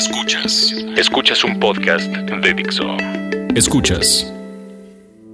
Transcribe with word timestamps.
Escuchas. 0.00 0.74
Escuchas 0.96 1.44
un 1.44 1.60
podcast 1.60 2.10
de 2.10 2.54
Dixo. 2.54 2.96
Escuchas. 3.54 4.32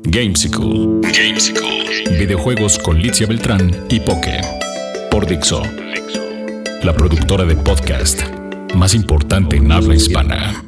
Gamesicle. 0.03 1.03
Gamesicle. 1.03 2.19
Videojuegos 2.19 2.76
con 2.81 3.00
Licia 3.00 3.29
Beltrán 3.29 3.87
y 3.89 4.00
Poke. 4.00 4.41
Por 5.08 5.25
Dixo. 5.25 5.63
La 6.83 6.92
productora 6.92 7.44
de 7.44 7.55
podcast 7.55 8.23
más 8.75 8.93
importante 8.95 9.55
en 9.55 9.71
habla 9.71 9.95
hispana. 9.95 10.65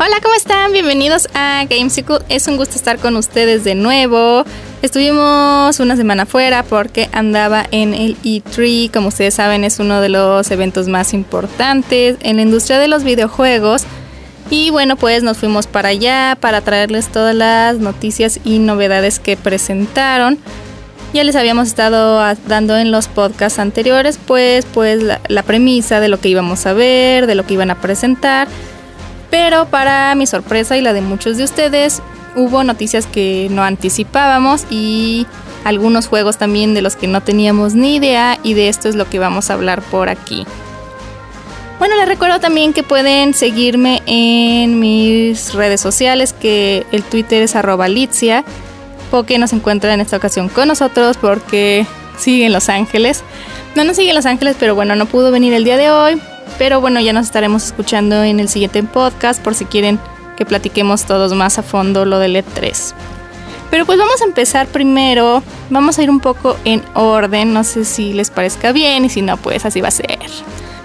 Hola, 0.00 0.16
¿cómo 0.20 0.34
están? 0.34 0.72
Bienvenidos 0.72 1.28
a 1.34 1.64
Gamesicle. 1.70 2.18
Es 2.28 2.48
un 2.48 2.56
gusto 2.56 2.74
estar 2.74 2.98
con 2.98 3.14
ustedes 3.14 3.62
de 3.62 3.76
nuevo. 3.76 4.44
Estuvimos 4.80 5.80
una 5.80 5.96
semana 5.96 6.24
fuera 6.24 6.62
porque 6.62 7.08
andaba 7.12 7.66
en 7.72 7.94
el 7.94 8.16
E3, 8.22 8.92
como 8.92 9.08
ustedes 9.08 9.34
saben 9.34 9.64
es 9.64 9.80
uno 9.80 10.00
de 10.00 10.08
los 10.08 10.48
eventos 10.52 10.86
más 10.86 11.14
importantes 11.14 12.16
en 12.20 12.36
la 12.36 12.42
industria 12.42 12.78
de 12.78 12.86
los 12.86 13.02
videojuegos. 13.02 13.82
Y 14.50 14.70
bueno, 14.70 14.94
pues 14.94 15.24
nos 15.24 15.38
fuimos 15.38 15.66
para 15.66 15.88
allá 15.88 16.38
para 16.40 16.60
traerles 16.60 17.08
todas 17.08 17.34
las 17.34 17.78
noticias 17.78 18.38
y 18.44 18.60
novedades 18.60 19.18
que 19.18 19.36
presentaron. 19.36 20.38
Ya 21.12 21.24
les 21.24 21.34
habíamos 21.34 21.66
estado 21.66 22.22
dando 22.46 22.76
en 22.76 22.92
los 22.92 23.08
podcasts 23.08 23.58
anteriores, 23.58 24.18
pues, 24.26 24.64
pues 24.64 25.02
la, 25.02 25.20
la 25.26 25.42
premisa 25.42 25.98
de 25.98 26.08
lo 26.08 26.20
que 26.20 26.28
íbamos 26.28 26.66
a 26.66 26.72
ver, 26.72 27.26
de 27.26 27.34
lo 27.34 27.44
que 27.44 27.54
iban 27.54 27.72
a 27.72 27.80
presentar. 27.80 28.46
Pero 29.28 29.66
para 29.66 30.14
mi 30.14 30.26
sorpresa 30.28 30.76
y 30.76 30.82
la 30.82 30.92
de 30.92 31.00
muchos 31.00 31.36
de 31.36 31.44
ustedes, 31.44 32.00
hubo 32.38 32.64
noticias 32.64 33.06
que 33.06 33.48
no 33.50 33.62
anticipábamos 33.62 34.64
y 34.70 35.26
algunos 35.64 36.06
juegos 36.06 36.38
también 36.38 36.72
de 36.72 36.82
los 36.82 36.96
que 36.96 37.08
no 37.08 37.20
teníamos 37.20 37.74
ni 37.74 37.96
idea 37.96 38.38
y 38.42 38.54
de 38.54 38.68
esto 38.68 38.88
es 38.88 38.94
lo 38.94 39.10
que 39.10 39.18
vamos 39.18 39.50
a 39.50 39.54
hablar 39.54 39.82
por 39.82 40.08
aquí. 40.08 40.46
Bueno, 41.78 41.96
les 41.96 42.08
recuerdo 42.08 42.40
también 42.40 42.72
que 42.72 42.82
pueden 42.82 43.34
seguirme 43.34 44.02
en 44.06 44.80
mis 44.80 45.54
redes 45.54 45.80
sociales, 45.80 46.32
que 46.32 46.86
el 46.90 47.02
Twitter 47.02 47.42
es 47.42 47.54
arroba 47.54 47.88
Litzia, 47.88 48.44
porque 49.10 49.38
nos 49.38 49.52
encuentra 49.52 49.94
en 49.94 50.00
esta 50.00 50.16
ocasión 50.16 50.48
con 50.48 50.68
nosotros 50.68 51.16
porque 51.16 51.86
sigue 52.18 52.46
en 52.46 52.52
Los 52.52 52.68
Ángeles. 52.68 53.22
No 53.74 53.84
nos 53.84 53.96
sigue 53.96 54.10
en 54.10 54.16
Los 54.16 54.26
Ángeles, 54.26 54.56
pero 54.58 54.74
bueno, 54.74 54.96
no 54.96 55.06
pudo 55.06 55.30
venir 55.30 55.52
el 55.54 55.64
día 55.64 55.76
de 55.76 55.90
hoy. 55.90 56.20
Pero 56.58 56.80
bueno, 56.80 57.00
ya 57.00 57.12
nos 57.12 57.26
estaremos 57.26 57.64
escuchando 57.64 58.24
en 58.24 58.40
el 58.40 58.48
siguiente 58.48 58.82
podcast 58.82 59.40
por 59.40 59.54
si 59.54 59.64
quieren 59.64 60.00
que 60.38 60.46
platiquemos 60.46 61.04
todos 61.04 61.34
más 61.34 61.58
a 61.58 61.64
fondo 61.64 62.04
lo 62.04 62.20
del 62.20 62.36
E3. 62.36 62.94
Pero 63.70 63.84
pues 63.84 63.98
vamos 63.98 64.22
a 64.22 64.24
empezar 64.24 64.68
primero, 64.68 65.42
vamos 65.68 65.98
a 65.98 66.02
ir 66.02 66.10
un 66.10 66.20
poco 66.20 66.56
en 66.64 66.82
orden, 66.94 67.52
no 67.52 67.64
sé 67.64 67.84
si 67.84 68.12
les 68.12 68.30
parezca 68.30 68.70
bien 68.70 69.04
y 69.04 69.10
si 69.10 69.20
no, 69.20 69.36
pues 69.36 69.66
así 69.66 69.80
va 69.80 69.88
a 69.88 69.90
ser. 69.90 70.18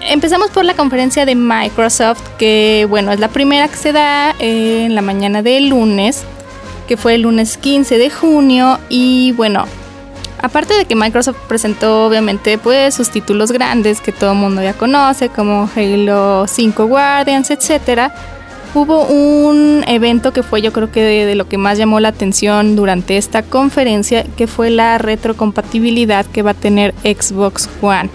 Empezamos 0.00 0.50
por 0.50 0.64
la 0.64 0.74
conferencia 0.74 1.24
de 1.24 1.36
Microsoft, 1.36 2.20
que 2.36 2.84
bueno, 2.90 3.12
es 3.12 3.20
la 3.20 3.28
primera 3.28 3.68
que 3.68 3.76
se 3.76 3.92
da 3.92 4.34
en 4.40 4.94
la 4.94 5.02
mañana 5.02 5.40
del 5.40 5.68
lunes, 5.68 6.24
que 6.88 6.96
fue 6.96 7.14
el 7.14 7.22
lunes 7.22 7.56
15 7.56 7.96
de 7.96 8.10
junio 8.10 8.80
y 8.88 9.32
bueno, 9.32 9.66
aparte 10.42 10.74
de 10.74 10.84
que 10.84 10.96
Microsoft 10.96 11.38
presentó 11.48 12.06
obviamente 12.06 12.58
pues 12.58 12.96
sus 12.96 13.08
títulos 13.08 13.52
grandes 13.52 14.00
que 14.00 14.10
todo 14.10 14.32
el 14.32 14.38
mundo 14.38 14.62
ya 14.62 14.74
conoce, 14.74 15.28
como 15.28 15.70
Halo 15.74 16.46
5 16.48 16.86
Guardians, 16.86 17.50
etcétera 17.50 18.12
Hubo 18.74 19.06
un 19.06 19.84
evento 19.86 20.32
que 20.32 20.42
fue 20.42 20.60
yo 20.60 20.72
creo 20.72 20.90
que 20.90 21.00
de, 21.00 21.34
lo 21.36 21.48
que 21.48 21.58
más 21.58 21.78
llamó 21.78 22.00
la 22.00 22.08
atención 22.08 22.74
durante 22.74 23.16
esta 23.16 23.42
conferencia, 23.42 24.24
que 24.36 24.48
fue 24.48 24.68
la 24.70 24.98
retrocompatibilidad 24.98 26.26
que 26.26 26.42
va 26.42 26.50
a 26.50 26.54
tener 26.54 26.92
Xbox 27.04 27.68
One. 27.80 28.10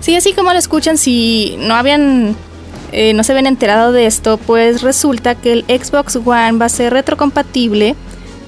Sí, 0.00 0.16
así 0.16 0.32
como 0.32 0.54
lo 0.54 0.58
escuchan, 0.58 0.96
si 0.96 1.56
no 1.58 1.74
habían, 1.74 2.34
eh, 2.92 3.12
no 3.12 3.24
se 3.24 3.32
habían 3.32 3.46
enterado 3.46 3.92
de 3.92 4.06
esto, 4.06 4.38
pues 4.38 4.80
resulta 4.80 5.34
que 5.34 5.52
el 5.52 5.64
Xbox 5.64 6.16
One 6.16 6.52
va 6.52 6.66
a 6.66 6.70
ser 6.70 6.94
retrocompatible. 6.94 7.94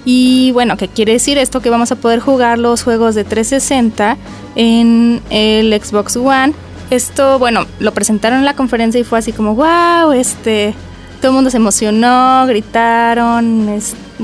Y 0.07 0.53
bueno, 0.53 0.79
¿qué 0.79 0.89
quiere 0.89 1.13
decir 1.13 1.37
esto? 1.37 1.61
Que 1.61 1.69
vamos 1.69 1.93
a 1.93 1.97
poder 1.97 2.21
jugar 2.21 2.59
los 2.59 2.83
juegos 2.83 3.15
de 3.15 3.25
360 3.25 4.17
en 4.55 5.21
el 5.29 5.79
Xbox 5.83 6.17
One. 6.17 6.55
Esto, 6.91 7.39
bueno, 7.39 7.67
lo 7.79 7.93
presentaron 7.93 8.39
en 8.39 8.45
la 8.47 8.55
conferencia 8.55 8.99
y 8.99 9.05
fue 9.05 9.19
así 9.19 9.33
como, 9.33 9.55
wow, 9.55 10.13
este, 10.13 10.75
todo 11.21 11.33
el 11.33 11.35
mundo 11.35 11.51
se 11.51 11.57
emocionó, 11.57 12.47
gritaron, 12.47 13.81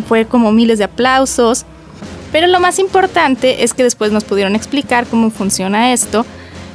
fue 0.09 0.27
como 0.27 0.53
miles 0.53 0.79
de 0.79 0.85
aplausos. 0.85 1.65
Pero 2.31 2.47
lo 2.47 2.61
más 2.61 2.79
importante 2.79 3.63
es 3.63 3.75
que 3.75 3.83
después 3.83 4.11
nos 4.11 4.25
pudieron 4.25 4.57
explicar 4.57 5.07
cómo 5.07 5.31
funciona 5.31 5.93
esto. 5.93 6.25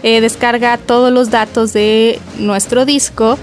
Eh, 0.04 0.22
descarga 0.22 0.78
todos 0.78 1.12
los 1.12 1.32
datos 1.32 1.74
de 1.74 2.20
nuestro 2.38 2.86
disco, 2.86 3.38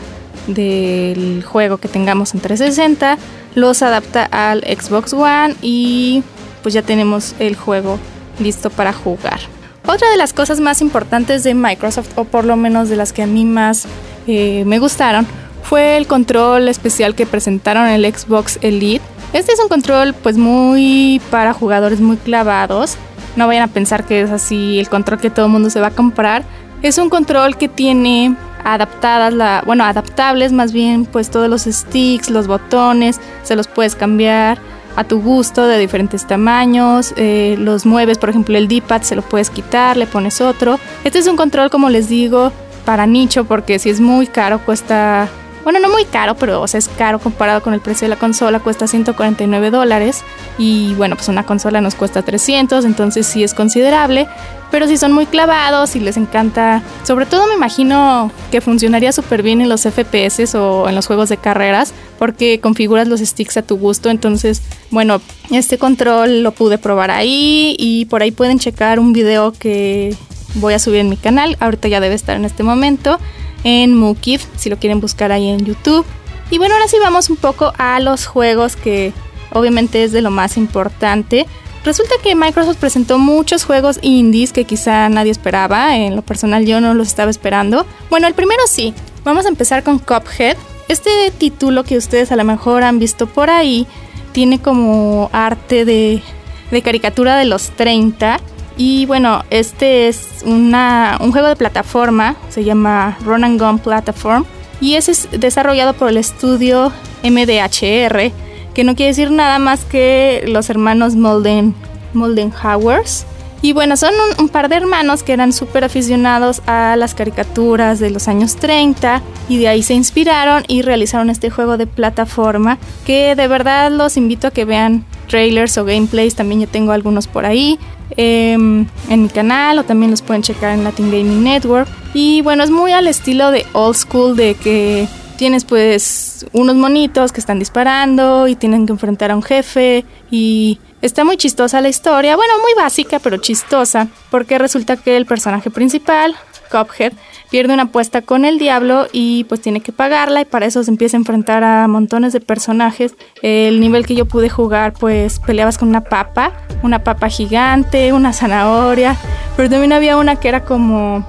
del 0.46 1.42
juego 1.44 1.78
que 1.78 1.88
tengamos 1.88 2.34
en 2.34 2.40
360, 2.40 3.18
los 3.54 3.82
adapta 3.82 4.24
al 4.24 4.60
Xbox 4.60 5.12
One 5.12 5.54
y 5.62 6.22
pues 6.62 6.74
ya 6.74 6.82
tenemos 6.82 7.34
el 7.38 7.56
juego 7.56 7.98
listo 8.38 8.70
para 8.70 8.92
jugar. 8.92 9.40
Otra 9.86 10.08
de 10.10 10.16
las 10.16 10.32
cosas 10.32 10.60
más 10.60 10.80
importantes 10.80 11.44
de 11.44 11.54
Microsoft, 11.54 12.08
o 12.16 12.24
por 12.24 12.44
lo 12.44 12.56
menos 12.56 12.88
de 12.88 12.96
las 12.96 13.12
que 13.12 13.22
a 13.22 13.26
mí 13.26 13.44
más 13.44 13.84
eh, 14.26 14.64
me 14.64 14.78
gustaron, 14.78 15.26
fue 15.64 15.96
el 15.96 16.06
control 16.06 16.68
especial 16.68 17.14
que 17.14 17.26
presentaron 17.26 17.86
en 17.88 18.04
el 18.04 18.14
Xbox 18.14 18.58
Elite. 18.62 19.04
Este 19.32 19.52
es 19.52 19.60
un 19.60 19.68
control 19.68 20.14
pues 20.14 20.36
muy 20.36 21.20
para 21.30 21.52
jugadores 21.52 22.00
muy 22.00 22.16
clavados. 22.16 22.96
No 23.34 23.48
vayan 23.48 23.64
a 23.64 23.72
pensar 23.72 24.04
que 24.04 24.22
es 24.22 24.30
así 24.30 24.78
el 24.78 24.88
control 24.88 25.18
que 25.18 25.30
todo 25.30 25.46
el 25.46 25.52
mundo 25.52 25.70
se 25.70 25.80
va 25.80 25.88
a 25.88 25.90
comprar. 25.90 26.44
Es 26.82 26.98
un 26.98 27.08
control 27.10 27.56
que 27.56 27.68
tiene 27.68 28.36
adaptadas, 28.62 29.64
bueno, 29.66 29.84
adaptables 29.84 30.52
más 30.52 30.72
bien, 30.72 31.06
pues 31.06 31.30
todos 31.30 31.48
los 31.48 31.62
sticks, 31.62 32.30
los 32.30 32.46
botones, 32.46 33.20
se 33.42 33.56
los 33.56 33.66
puedes 33.66 33.96
cambiar 33.96 34.58
a 34.96 35.04
tu 35.04 35.20
gusto 35.20 35.66
de 35.66 35.78
diferentes 35.78 36.26
tamaños, 36.26 37.12
eh, 37.16 37.56
los 37.58 37.84
mueves, 37.84 38.18
por 38.18 38.30
ejemplo 38.30 38.56
el 38.56 38.68
D-pad 38.68 39.02
se 39.02 39.16
lo 39.16 39.22
puedes 39.22 39.50
quitar, 39.50 39.96
le 39.96 40.06
pones 40.06 40.40
otro. 40.40 40.78
Este 41.02 41.18
es 41.18 41.26
un 41.26 41.36
control, 41.36 41.70
como 41.70 41.90
les 41.90 42.08
digo, 42.08 42.52
para 42.84 43.06
nicho, 43.06 43.44
porque 43.44 43.78
si 43.78 43.90
es 43.90 44.00
muy 44.00 44.26
caro, 44.26 44.60
cuesta 44.60 45.28
bueno, 45.64 45.78
no 45.80 45.88
muy 45.88 46.04
caro, 46.04 46.36
pero 46.36 46.60
o 46.60 46.68
sea, 46.68 46.78
es 46.78 46.88
caro 46.88 47.18
comparado 47.18 47.62
con 47.62 47.74
el 47.74 47.80
precio 47.80 48.04
de 48.04 48.10
la 48.10 48.18
consola, 48.18 48.60
cuesta 48.60 48.86
149 48.86 49.70
dólares. 49.70 50.22
Y 50.58 50.94
bueno, 50.94 51.16
pues 51.16 51.28
una 51.28 51.44
consola 51.44 51.80
nos 51.80 51.94
cuesta 51.94 52.22
300, 52.22 52.84
entonces 52.84 53.26
sí 53.26 53.42
es 53.42 53.54
considerable, 53.54 54.28
pero 54.70 54.86
si 54.86 54.96
son 54.96 55.12
muy 55.12 55.26
clavados 55.26 55.96
y 55.96 56.00
les 56.00 56.16
encanta, 56.16 56.82
sobre 57.04 57.26
todo 57.26 57.46
me 57.46 57.54
imagino 57.54 58.30
que 58.50 58.60
funcionaría 58.60 59.12
súper 59.12 59.42
bien 59.42 59.60
en 59.60 59.68
los 59.68 59.82
FPS 59.82 60.54
o 60.54 60.88
en 60.88 60.94
los 60.94 61.06
juegos 61.06 61.28
de 61.28 61.38
carreras, 61.38 61.94
porque 62.18 62.60
configuras 62.60 63.08
los 63.08 63.20
sticks 63.20 63.56
a 63.56 63.62
tu 63.62 63.76
gusto, 63.78 64.10
entonces 64.10 64.62
bueno, 64.90 65.20
este 65.50 65.78
control 65.78 66.42
lo 66.42 66.52
pude 66.52 66.78
probar 66.78 67.10
ahí 67.10 67.74
y 67.78 68.04
por 68.06 68.22
ahí 68.22 68.30
pueden 68.30 68.58
checar 68.58 69.00
un 69.00 69.12
video 69.12 69.52
que 69.52 70.14
voy 70.56 70.74
a 70.74 70.78
subir 70.78 71.00
en 71.00 71.08
mi 71.08 71.16
canal, 71.16 71.56
ahorita 71.60 71.88
ya 71.88 72.00
debe 72.00 72.14
estar 72.14 72.36
en 72.36 72.44
este 72.44 72.62
momento 72.62 73.18
en 73.64 73.96
Mukif, 73.96 74.46
si 74.56 74.70
lo 74.70 74.78
quieren 74.78 75.00
buscar 75.00 75.32
ahí 75.32 75.48
en 75.48 75.64
YouTube. 75.64 76.06
Y 76.50 76.58
bueno, 76.58 76.74
ahora 76.74 76.88
sí 76.88 76.96
vamos 77.02 77.30
un 77.30 77.36
poco 77.36 77.72
a 77.78 77.98
los 78.00 78.26
juegos 78.26 78.76
que 78.76 79.12
obviamente 79.50 80.04
es 80.04 80.12
de 80.12 80.22
lo 80.22 80.30
más 80.30 80.56
importante. 80.56 81.46
Resulta 81.84 82.14
que 82.22 82.34
Microsoft 82.34 82.78
presentó 82.78 83.18
muchos 83.18 83.64
juegos 83.64 83.98
indies 84.02 84.52
que 84.52 84.64
quizá 84.64 85.08
nadie 85.08 85.30
esperaba, 85.30 85.96
en 85.96 86.16
lo 86.16 86.22
personal 86.22 86.64
yo 86.64 86.80
no 86.80 86.94
los 86.94 87.08
estaba 87.08 87.30
esperando. 87.30 87.84
Bueno, 88.08 88.26
el 88.26 88.34
primero 88.34 88.62
sí, 88.66 88.94
vamos 89.22 89.44
a 89.44 89.48
empezar 89.48 89.82
con 89.82 89.98
Cuphead. 89.98 90.56
Este 90.88 91.30
título 91.36 91.84
que 91.84 91.96
ustedes 91.96 92.30
a 92.32 92.36
lo 92.36 92.44
mejor 92.44 92.84
han 92.84 92.98
visto 92.98 93.26
por 93.26 93.50
ahí 93.50 93.86
tiene 94.32 94.60
como 94.60 95.30
arte 95.32 95.84
de, 95.84 96.22
de 96.70 96.82
caricatura 96.82 97.36
de 97.36 97.44
los 97.44 97.70
30 97.70 98.40
y 98.76 99.06
bueno, 99.06 99.44
este 99.50 100.08
es 100.08 100.42
una, 100.44 101.18
un 101.20 101.30
juego 101.30 101.48
de 101.48 101.56
plataforma, 101.56 102.36
se 102.48 102.64
llama 102.64 103.16
Run 103.24 103.44
and 103.44 103.60
Gun 103.60 103.78
Platform. 103.78 104.44
Y 104.80 104.94
ese 104.94 105.12
es 105.12 105.28
desarrollado 105.30 105.94
por 105.94 106.08
el 106.08 106.16
estudio 106.16 106.92
MDHR, 107.22 108.32
que 108.74 108.84
no 108.84 108.96
quiere 108.96 109.10
decir 109.10 109.30
nada 109.30 109.58
más 109.58 109.84
que 109.84 110.44
los 110.48 110.68
hermanos 110.68 111.14
Molden, 111.14 111.74
Moldenhauers. 112.12 113.26
Y 113.64 113.72
bueno, 113.72 113.96
son 113.96 114.12
un, 114.38 114.50
par 114.50 114.68
de 114.68 114.76
hermanos 114.76 115.22
que 115.22 115.32
eran 115.32 115.54
súper 115.54 115.84
aficionados 115.84 116.60
a 116.66 116.96
las 116.96 117.14
caricaturas 117.14 117.98
de 117.98 118.10
los 118.10 118.28
años 118.28 118.56
30 118.56 119.22
y 119.48 119.56
de 119.56 119.68
ahí 119.68 119.82
se 119.82 119.94
inspiraron 119.94 120.64
y 120.68 120.82
realizaron 120.82 121.30
este 121.30 121.48
juego 121.48 121.78
de 121.78 121.86
plataforma 121.86 122.76
que 123.06 123.34
de 123.34 123.48
verdad 123.48 123.90
los 123.90 124.18
invito 124.18 124.48
a 124.48 124.50
que 124.50 124.66
vean 124.66 125.06
trailers 125.30 125.78
o 125.78 125.86
gameplays, 125.86 126.34
también 126.34 126.60
yo 126.60 126.68
tengo 126.68 126.92
algunos 126.92 127.26
por 127.26 127.46
ahí. 127.46 127.78
Em, 128.18 128.86
en 129.08 129.22
mi 129.22 129.30
canal 129.30 129.78
o 129.78 129.84
también 129.84 130.10
los 130.10 130.20
pueden 130.20 130.42
checar 130.42 130.74
en 130.74 130.84
Latin 130.84 131.10
Gaming 131.10 131.42
Network. 131.42 131.88
Y 132.12 132.42
bueno, 132.42 132.64
es 132.64 132.70
muy 132.70 132.92
al 132.92 133.06
estilo 133.06 133.50
de 133.50 133.64
old 133.72 133.96
school 133.96 134.36
de 134.36 134.56
que 134.56 135.08
tienes 135.38 135.64
pues 135.64 136.44
unos 136.52 136.76
monitos 136.76 137.32
que 137.32 137.40
están 137.40 137.58
disparando 137.58 138.46
y 138.46 138.56
tienen 138.56 138.84
que 138.84 138.92
enfrentar 138.92 139.30
a 139.30 139.36
un 139.36 139.42
jefe 139.42 140.04
y 140.30 140.80
Está 141.02 141.24
muy 141.24 141.36
chistosa 141.36 141.80
la 141.80 141.88
historia, 141.88 142.36
bueno, 142.36 142.54
muy 142.60 142.72
básica, 142.74 143.18
pero 143.18 143.36
chistosa, 143.36 144.08
porque 144.30 144.58
resulta 144.58 144.96
que 144.96 145.16
el 145.16 145.26
personaje 145.26 145.70
principal, 145.70 146.34
Cuphead, 146.70 147.12
pierde 147.50 147.74
una 147.74 147.84
apuesta 147.84 148.22
con 148.22 148.44
el 148.44 148.58
diablo 148.58 149.06
y 149.12 149.44
pues 149.44 149.60
tiene 149.60 149.80
que 149.80 149.92
pagarla 149.92 150.40
y 150.40 150.44
para 150.44 150.66
eso 150.66 150.82
se 150.82 150.90
empieza 150.90 151.16
a 151.16 151.20
enfrentar 151.20 151.62
a 151.62 151.86
montones 151.88 152.32
de 152.32 152.40
personajes. 152.40 153.14
El 153.42 153.80
nivel 153.80 154.06
que 154.06 154.14
yo 154.14 154.24
pude 154.26 154.48
jugar 154.48 154.94
pues 154.94 155.40
peleabas 155.40 155.78
con 155.78 155.88
una 155.88 156.02
papa, 156.02 156.52
una 156.82 157.04
papa 157.04 157.28
gigante, 157.28 158.12
una 158.12 158.32
zanahoria, 158.32 159.16
pero 159.56 159.68
también 159.68 159.92
había 159.92 160.16
una 160.16 160.36
que 160.36 160.48
era 160.48 160.64
como 160.64 161.24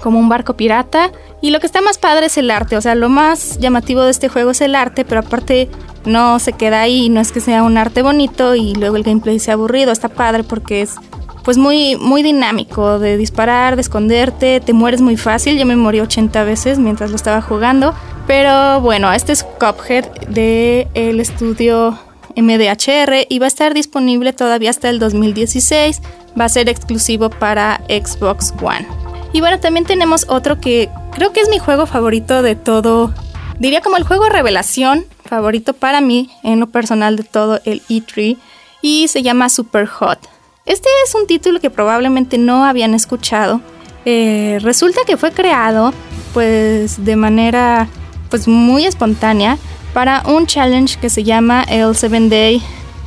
como 0.00 0.18
un 0.18 0.28
barco 0.28 0.54
pirata. 0.54 1.10
Y 1.40 1.50
lo 1.50 1.60
que 1.60 1.66
está 1.66 1.80
más 1.80 1.98
padre 1.98 2.26
es 2.26 2.36
el 2.36 2.50
arte, 2.50 2.76
o 2.76 2.80
sea, 2.80 2.96
lo 2.96 3.08
más 3.08 3.58
llamativo 3.58 4.02
de 4.02 4.10
este 4.10 4.28
juego 4.28 4.50
es 4.50 4.60
el 4.60 4.74
arte, 4.74 5.04
pero 5.04 5.20
aparte 5.20 5.68
no 6.08 6.38
se 6.38 6.52
queda 6.52 6.80
ahí, 6.80 7.08
no 7.08 7.20
es 7.20 7.32
que 7.32 7.40
sea 7.40 7.62
un 7.62 7.78
arte 7.78 8.02
bonito 8.02 8.54
y 8.54 8.74
luego 8.74 8.96
el 8.96 9.04
gameplay 9.04 9.38
sea 9.38 9.54
aburrido, 9.54 9.92
está 9.92 10.08
padre 10.08 10.42
porque 10.42 10.82
es 10.82 10.96
pues 11.44 11.56
muy, 11.56 11.96
muy 11.96 12.22
dinámico 12.22 12.98
de 12.98 13.16
disparar, 13.16 13.76
de 13.76 13.80
esconderte, 13.82 14.60
te 14.60 14.72
mueres 14.72 15.00
muy 15.00 15.16
fácil, 15.16 15.58
yo 15.58 15.64
me 15.64 15.76
morí 15.76 16.00
80 16.00 16.44
veces 16.44 16.78
mientras 16.78 17.10
lo 17.10 17.16
estaba 17.16 17.40
jugando, 17.40 17.94
pero 18.26 18.80
bueno, 18.82 19.10
este 19.12 19.32
es 19.32 19.44
Cuphead 19.44 20.04
de 20.28 20.88
el 20.92 21.20
estudio 21.20 21.98
MDHR 22.36 23.26
y 23.28 23.38
va 23.38 23.46
a 23.46 23.48
estar 23.48 23.72
disponible 23.72 24.32
todavía 24.32 24.70
hasta 24.70 24.90
el 24.90 24.98
2016, 24.98 26.02
va 26.38 26.44
a 26.44 26.48
ser 26.48 26.68
exclusivo 26.68 27.30
para 27.30 27.80
Xbox 27.88 28.52
One. 28.60 28.86
Y 29.32 29.40
bueno, 29.40 29.58
también 29.58 29.86
tenemos 29.86 30.26
otro 30.28 30.60
que 30.60 30.90
creo 31.12 31.32
que 31.32 31.40
es 31.40 31.48
mi 31.48 31.58
juego 31.58 31.86
favorito 31.86 32.42
de 32.42 32.56
todo, 32.56 33.12
diría 33.58 33.80
como 33.80 33.96
el 33.96 34.04
juego 34.04 34.28
revelación 34.28 35.06
favorito 35.28 35.74
para 35.74 36.00
mí 36.00 36.30
en 36.42 36.60
lo 36.60 36.66
personal 36.68 37.16
de 37.16 37.22
todo 37.22 37.60
el 37.64 37.82
E3 37.88 38.36
y 38.82 39.08
se 39.08 39.22
llama 39.22 39.48
Super 39.48 39.86
Hot. 39.86 40.18
Este 40.66 40.88
es 41.06 41.14
un 41.14 41.26
título 41.26 41.60
que 41.60 41.70
probablemente 41.70 42.38
no 42.38 42.64
habían 42.64 42.94
escuchado. 42.94 43.60
Eh, 44.04 44.58
resulta 44.62 45.00
que 45.06 45.16
fue 45.16 45.32
creado 45.32 45.92
pues 46.34 47.04
de 47.04 47.16
manera 47.16 47.88
pues 48.30 48.48
muy 48.48 48.84
espontánea 48.86 49.58
para 49.94 50.22
un 50.26 50.46
challenge 50.46 50.98
que 50.98 51.10
se 51.10 51.24
llama 51.24 51.62
el 51.62 51.96
7 51.96 52.28
Day 52.28 52.62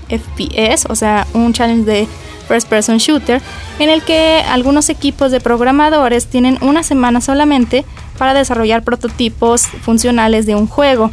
FPS, 0.09 0.85
o 0.89 0.95
sea, 0.95 1.25
un 1.33 1.53
challenge 1.53 1.85
de 1.85 2.07
first 2.47 2.67
person 2.67 2.97
shooter 2.97 3.41
en 3.79 3.89
el 3.89 4.01
que 4.01 4.43
algunos 4.49 4.89
equipos 4.89 5.31
de 5.31 5.39
programadores 5.39 6.27
tienen 6.27 6.57
una 6.61 6.83
semana 6.83 7.21
solamente 7.21 7.85
para 8.17 8.33
desarrollar 8.33 8.83
prototipos 8.83 9.63
funcionales 9.63 10.45
de 10.45 10.55
un 10.55 10.67
juego. 10.67 11.11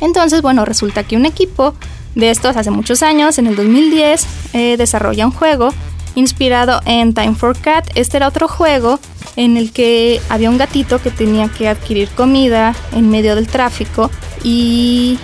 Entonces, 0.00 0.42
bueno, 0.42 0.64
resulta 0.64 1.04
que 1.04 1.16
un 1.16 1.26
equipo 1.26 1.74
de 2.14 2.30
estos 2.30 2.56
hace 2.56 2.70
muchos 2.70 3.02
años, 3.02 3.38
en 3.38 3.46
el 3.46 3.56
2010, 3.56 4.26
eh, 4.52 4.76
desarrolla 4.76 5.26
un 5.26 5.32
juego 5.32 5.72
inspirado 6.14 6.80
en 6.86 7.14
Time 7.14 7.34
for 7.34 7.56
Cat. 7.56 7.88
Este 7.94 8.16
era 8.16 8.28
otro 8.28 8.48
juego 8.48 8.98
en 9.36 9.56
el 9.56 9.72
que 9.72 10.20
había 10.28 10.50
un 10.50 10.58
gatito 10.58 11.00
que 11.00 11.10
tenía 11.10 11.48
que 11.48 11.68
adquirir 11.68 12.08
comida 12.10 12.74
en 12.92 13.10
medio 13.10 13.36
del 13.36 13.46
tráfico 13.46 14.10
y 14.42 15.18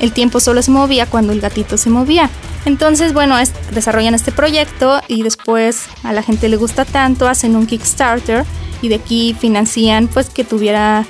el 0.00 0.12
tiempo 0.12 0.40
solo 0.40 0.62
se 0.62 0.70
movía 0.70 1.06
cuando 1.06 1.32
el 1.32 1.40
gatito 1.40 1.76
se 1.76 1.90
movía. 1.90 2.28
Entonces, 2.64 3.12
bueno, 3.12 3.36
desarrollan 3.72 4.14
este 4.14 4.32
proyecto 4.32 5.00
y 5.08 5.22
después 5.22 5.86
a 6.02 6.12
la 6.12 6.22
gente 6.22 6.48
le 6.48 6.56
gusta 6.56 6.84
tanto, 6.84 7.28
hacen 7.28 7.56
un 7.56 7.66
Kickstarter 7.66 8.44
y 8.82 8.88
de 8.88 8.96
aquí 8.96 9.36
financian 9.38 10.08
pues 10.08 10.28
que 10.28 10.44
tuviera 10.44 11.04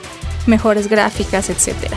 mejores 0.47 0.89
gráficas, 0.89 1.51
etcétera. 1.51 1.97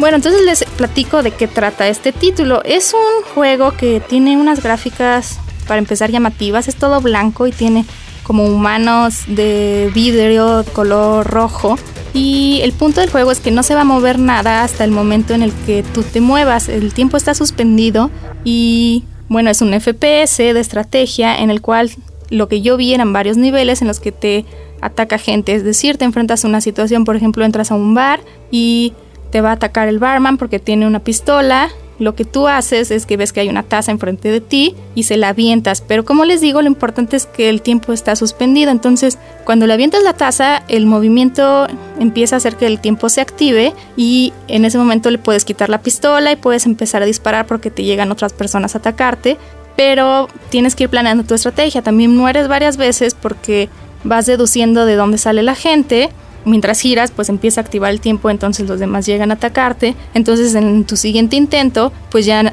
Bueno, 0.00 0.16
entonces 0.16 0.40
les 0.46 0.64
platico 0.78 1.22
de 1.22 1.30
qué 1.30 1.46
trata 1.46 1.86
este 1.86 2.10
título. 2.10 2.62
Es 2.64 2.94
un 2.94 3.34
juego 3.34 3.72
que 3.72 4.00
tiene 4.00 4.38
unas 4.38 4.62
gráficas, 4.62 5.38
para 5.68 5.78
empezar, 5.78 6.10
llamativas. 6.10 6.68
Es 6.68 6.76
todo 6.76 7.02
blanco 7.02 7.46
y 7.46 7.52
tiene 7.52 7.84
como 8.22 8.46
humanos 8.46 9.24
de 9.26 9.90
vidrio 9.94 10.64
color 10.72 11.26
rojo. 11.26 11.76
Y 12.14 12.60
el 12.62 12.72
punto 12.72 13.02
del 13.02 13.10
juego 13.10 13.30
es 13.30 13.40
que 13.40 13.50
no 13.50 13.62
se 13.62 13.74
va 13.74 13.82
a 13.82 13.84
mover 13.84 14.18
nada 14.18 14.64
hasta 14.64 14.84
el 14.84 14.90
momento 14.90 15.34
en 15.34 15.42
el 15.42 15.52
que 15.66 15.84
tú 15.92 16.02
te 16.02 16.22
muevas. 16.22 16.70
El 16.70 16.94
tiempo 16.94 17.18
está 17.18 17.34
suspendido 17.34 18.10
y 18.42 19.04
bueno, 19.28 19.50
es 19.50 19.60
un 19.60 19.78
FPS 19.78 20.38
de 20.38 20.60
estrategia 20.60 21.36
en 21.36 21.50
el 21.50 21.60
cual 21.60 21.90
lo 22.30 22.48
que 22.48 22.62
yo 22.62 22.78
vi 22.78 22.94
eran 22.94 23.12
varios 23.12 23.36
niveles 23.36 23.82
en 23.82 23.88
los 23.88 24.00
que 24.00 24.12
te 24.12 24.46
ataca 24.80 25.18
gente. 25.18 25.54
Es 25.54 25.62
decir, 25.62 25.98
te 25.98 26.06
enfrentas 26.06 26.42
a 26.46 26.48
una 26.48 26.62
situación, 26.62 27.04
por 27.04 27.16
ejemplo, 27.16 27.44
entras 27.44 27.70
a 27.70 27.74
un 27.74 27.92
bar 27.92 28.20
y 28.50 28.94
te 29.30 29.40
va 29.40 29.50
a 29.50 29.54
atacar 29.54 29.88
el 29.88 29.98
barman 29.98 30.36
porque 30.36 30.58
tiene 30.58 30.86
una 30.86 31.00
pistola. 31.00 31.70
Lo 31.98 32.14
que 32.14 32.24
tú 32.24 32.48
haces 32.48 32.90
es 32.90 33.04
que 33.04 33.18
ves 33.18 33.30
que 33.30 33.40
hay 33.40 33.50
una 33.50 33.62
taza 33.62 33.92
enfrente 33.92 34.30
de 34.30 34.40
ti 34.40 34.74
y 34.94 35.02
se 35.02 35.18
la 35.18 35.28
avientas. 35.28 35.82
Pero 35.82 36.06
como 36.06 36.24
les 36.24 36.40
digo, 36.40 36.62
lo 36.62 36.68
importante 36.68 37.14
es 37.14 37.26
que 37.26 37.50
el 37.50 37.60
tiempo 37.60 37.92
está 37.92 38.16
suspendido. 38.16 38.70
Entonces, 38.70 39.18
cuando 39.44 39.66
le 39.66 39.74
avientas 39.74 40.02
la 40.02 40.14
taza, 40.14 40.62
el 40.68 40.86
movimiento 40.86 41.66
empieza 41.98 42.36
a 42.36 42.38
hacer 42.38 42.56
que 42.56 42.66
el 42.66 42.80
tiempo 42.80 43.10
se 43.10 43.20
active 43.20 43.74
y 43.98 44.32
en 44.48 44.64
ese 44.64 44.78
momento 44.78 45.10
le 45.10 45.18
puedes 45.18 45.44
quitar 45.44 45.68
la 45.68 45.82
pistola 45.82 46.32
y 46.32 46.36
puedes 46.36 46.64
empezar 46.64 47.02
a 47.02 47.06
disparar 47.06 47.46
porque 47.46 47.70
te 47.70 47.84
llegan 47.84 48.10
otras 48.10 48.32
personas 48.32 48.74
a 48.74 48.78
atacarte. 48.78 49.36
Pero 49.76 50.28
tienes 50.48 50.74
que 50.74 50.84
ir 50.84 50.90
planeando 50.90 51.24
tu 51.24 51.34
estrategia. 51.34 51.82
También 51.82 52.16
mueres 52.16 52.48
varias 52.48 52.78
veces 52.78 53.14
porque 53.14 53.68
vas 54.04 54.24
deduciendo 54.24 54.86
de 54.86 54.96
dónde 54.96 55.18
sale 55.18 55.42
la 55.42 55.54
gente 55.54 56.08
mientras 56.44 56.80
giras, 56.80 57.10
pues 57.10 57.28
empieza 57.28 57.60
a 57.60 57.64
activar 57.64 57.90
el 57.90 58.00
tiempo, 58.00 58.30
entonces 58.30 58.68
los 58.68 58.80
demás 58.80 59.06
llegan 59.06 59.30
a 59.30 59.34
atacarte. 59.34 59.94
Entonces 60.14 60.54
en 60.54 60.84
tu 60.84 60.96
siguiente 60.96 61.36
intento, 61.36 61.92
pues 62.10 62.26
ya 62.26 62.52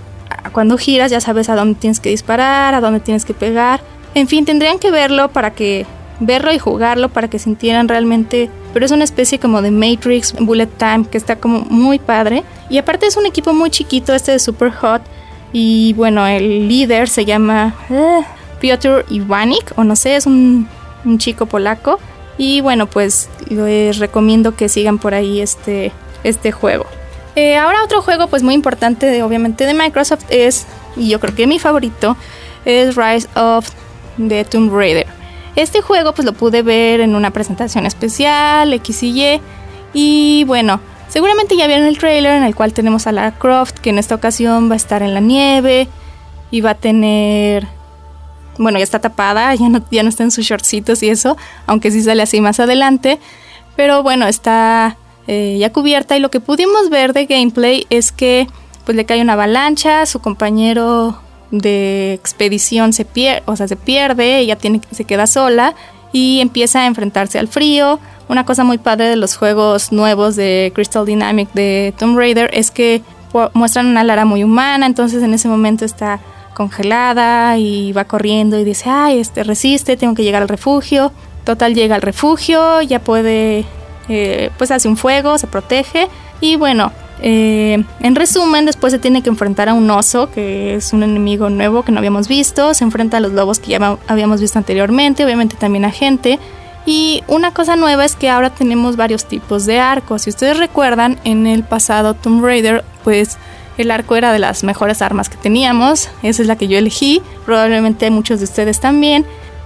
cuando 0.52 0.78
giras 0.78 1.12
ya 1.12 1.22
sabes 1.22 1.50
a 1.50 1.56
dónde 1.56 1.80
tienes 1.80 2.00
que 2.00 2.10
disparar, 2.10 2.74
a 2.74 2.82
dónde 2.82 3.00
tienes 3.00 3.26
que 3.26 3.34
pegar. 3.34 3.82
En 4.14 4.28
fin, 4.28 4.46
tendrían 4.46 4.80
que 4.80 4.92
verlo 4.92 5.30
para 5.30 5.52
que 5.52 5.86
verlo 6.20 6.52
y 6.52 6.58
jugarlo 6.58 7.10
para 7.10 7.28
que 7.28 7.38
sintieran 7.38 7.88
realmente, 7.88 8.50
pero 8.74 8.86
es 8.86 8.92
una 8.92 9.04
especie 9.04 9.40
como 9.40 9.62
de 9.62 9.72
Matrix 9.72 10.34
Bullet 10.34 10.68
Time 10.68 11.06
que 11.10 11.18
está 11.18 11.36
como 11.38 11.60
muy 11.62 12.00
padre. 12.00 12.44
Y 12.70 12.78
aparte 12.78 13.06
es 13.06 13.18
un 13.18 13.26
equipo 13.26 13.54
muy 13.54 13.70
chiquito 13.70 14.14
este 14.14 14.32
de 14.32 14.40
Super 14.40 14.72
Hot 14.72 15.02
y 15.54 15.94
bueno, 15.94 16.26
el 16.28 16.68
líder 16.68 17.08
se 17.08 17.26
llama 17.26 17.76
eh, 17.90 18.22
Piotr 18.60 19.06
Iwanik 19.10 19.74
o 19.78 19.84
no 19.84 19.96
sé, 19.96 20.16
es 20.16 20.26
un, 20.26 20.68
un 21.06 21.18
chico 21.18 21.46
polaco 21.46 22.00
y 22.38 22.62
bueno, 22.62 22.88
pues 22.88 23.30
les 23.50 23.98
recomiendo 23.98 24.56
que 24.56 24.70
sigan 24.70 25.00
por 25.00 25.14
ahí 25.14 25.42
este, 25.42 25.92
este 26.24 26.52
juego. 26.52 26.86
Eh, 27.36 27.56
ahora 27.56 27.84
otro 27.84 28.02
juego 28.02 28.28
pues 28.28 28.42
muy 28.42 28.56
importante 28.56 29.22
obviamente 29.22 29.66
de 29.66 29.74
Microsoft 29.74 30.26
es, 30.30 30.66
y 30.96 31.10
yo 31.10 31.20
creo 31.20 31.36
que 31.36 31.48
mi 31.48 31.60
favorito, 31.60 32.18
es 32.66 32.96
Rise 32.96 33.28
of 33.36 33.70
the 34.18 34.44
Tomb 34.44 34.74
Raider. 34.74 35.08
Este 35.56 35.82
juego 35.82 36.14
pues 36.14 36.26
lo 36.26 36.34
pude 36.34 36.62
ver 36.62 37.00
en 37.00 37.16
una 37.16 37.32
presentación 37.32 37.86
especial, 37.86 38.74
X 38.74 39.04
y 39.04 39.24
Y, 39.24 39.42
y 39.94 40.44
bueno, 40.46 40.80
seguramente 41.08 41.56
ya 41.56 41.68
vieron 41.68 41.86
el 41.86 41.98
trailer 41.98 42.36
en 42.36 42.44
el 42.44 42.56
cual 42.56 42.74
tenemos 42.74 43.08
a 43.08 43.12
Lara 43.12 43.32
Croft, 43.32 43.80
que 43.80 43.90
en 43.90 43.98
esta 43.98 44.16
ocasión 44.16 44.70
va 44.70 44.74
a 44.74 44.78
estar 44.78 45.02
en 45.02 45.14
la 45.14 45.20
nieve 45.20 45.88
y 46.52 46.62
va 46.62 46.72
a 46.72 46.76
tener 46.76 47.68
bueno, 48.58 48.78
ya 48.78 48.84
está 48.84 49.00
tapada, 49.00 49.54
ya 49.56 49.70
no, 49.70 49.84
ya 49.92 50.04
no 50.04 50.10
está 50.10 50.24
en 50.24 50.32
sus 50.32 50.46
shortcitos 50.46 51.04
y 51.04 51.10
eso, 51.10 51.38
aunque 51.66 51.92
sí 51.92 52.02
sale 52.02 52.24
así 52.24 52.42
más 52.42 52.60
adelante. 52.60 53.20
Pero 53.76 54.02
bueno, 54.04 54.28
está 54.28 54.98
eh, 55.28 55.58
ya 55.60 55.72
cubierta 55.72 56.18
y 56.18 56.20
lo 56.20 56.32
que 56.32 56.40
pudimos 56.40 56.90
ver 56.90 57.14
de 57.14 57.26
gameplay 57.26 57.86
es 57.90 58.12
que 58.12 58.48
pues 58.86 58.96
le 58.96 59.06
cae 59.06 59.22
una 59.22 59.34
avalancha, 59.34 60.06
su 60.06 60.20
compañero 60.20 61.20
de 61.52 62.14
expedición 62.14 62.94
se 62.94 63.06
pierde, 63.06 63.44
o 63.46 63.56
sea, 63.56 63.68
se 63.68 63.76
pierde, 63.76 64.40
ella 64.40 64.56
tiene, 64.56 64.82
se 64.92 65.04
queda 65.04 65.28
sola 65.28 65.76
y 66.14 66.40
empieza 66.40 66.82
a 66.82 66.86
enfrentarse 66.86 67.40
al 67.40 67.48
frío. 67.48 68.00
Una 68.30 68.46
cosa 68.46 68.64
muy 68.64 68.78
padre 68.78 69.10
de 69.10 69.16
los 69.16 69.38
juegos 69.38 69.92
nuevos 69.92 70.36
de 70.36 70.72
Crystal 70.74 71.06
Dynamic 71.06 71.52
de 71.54 71.94
Tomb 71.98 72.18
Raider 72.18 72.50
es 72.54 72.72
que 72.72 73.02
muestran 73.54 73.88
una 73.88 74.04
Lara 74.04 74.26
muy 74.26 74.44
humana, 74.44 74.86
entonces 74.86 75.22
en 75.22 75.34
ese 75.34 75.48
momento 75.48 75.86
está 75.86 76.20
congelada 76.58 77.56
y 77.60 77.92
va 77.94 78.06
corriendo 78.06 78.58
y 78.58 78.64
dice, 78.64 78.90
ay, 78.90 79.20
este 79.20 79.44
resiste, 79.44 79.96
tengo 79.96 80.16
que 80.16 80.24
llegar 80.24 80.42
al 80.42 80.50
refugio. 80.50 81.12
Total 81.44 81.76
llega 81.76 81.96
al 81.96 82.02
refugio, 82.02 82.82
ya 82.82 83.00
puede, 83.00 83.64
eh, 84.10 84.50
pues 84.58 84.72
hace 84.72 84.88
un 84.88 84.98
fuego, 84.98 85.38
se 85.38 85.46
protege 85.46 86.08
y 86.42 86.56
bueno, 86.56 86.92
eh, 87.22 87.84
en 88.00 88.16
resumen, 88.16 88.66
después 88.66 88.92
se 88.92 88.98
tiene 88.98 89.22
que 89.22 89.30
enfrentar 89.30 89.70
a 89.70 89.76
un 89.76 89.90
oso, 89.92 90.32
que 90.32 90.74
es 90.76 90.94
un 90.94 91.04
enemigo 91.04 91.52
nuevo 91.52 91.84
que 91.84 91.92
no 91.92 92.00
habíamos 92.00 92.28
visto, 92.28 92.74
se 92.74 92.84
enfrenta 92.84 93.18
a 93.18 93.20
los 93.20 93.34
lobos 93.34 93.60
que 93.60 93.68
ya 93.70 93.98
habíamos 94.08 94.42
visto 94.42 94.58
anteriormente, 94.58 95.24
obviamente 95.24 95.56
también 95.58 95.86
a 95.86 95.92
gente. 95.92 96.40
Y 96.88 97.24
una 97.28 97.54
cosa 97.54 97.76
nueva 97.76 98.06
es 98.06 98.16
que 98.16 98.30
ahora 98.30 98.50
tenemos 98.50 98.96
varios 98.96 99.26
tipos 99.26 99.66
de 99.66 99.80
arcos. 99.80 100.24
Si 100.24 100.30
ustedes 100.30 100.58
recuerdan, 100.58 101.20
en 101.24 101.46
el 101.46 101.64
pasado 101.64 102.14
Tomb 102.14 102.44
Raider, 102.44 102.84
pues 103.04 103.38
el 103.78 103.92
arco 103.92 104.16
era 104.16 104.34
de 104.34 104.40
las 104.40 104.64
mejores 104.64 105.02
armas 105.02 105.30
que 105.30 105.38
teníamos, 105.38 106.10
esa 106.24 106.42
es 106.42 106.48
la 106.48 106.56
que 106.56 106.68
yo 106.68 106.78
elegí, 106.78 107.22
probablemente 107.46 108.10
muchos 108.10 108.40
de 108.40 108.46
ustedes 108.46 108.80
también. 108.80 109.26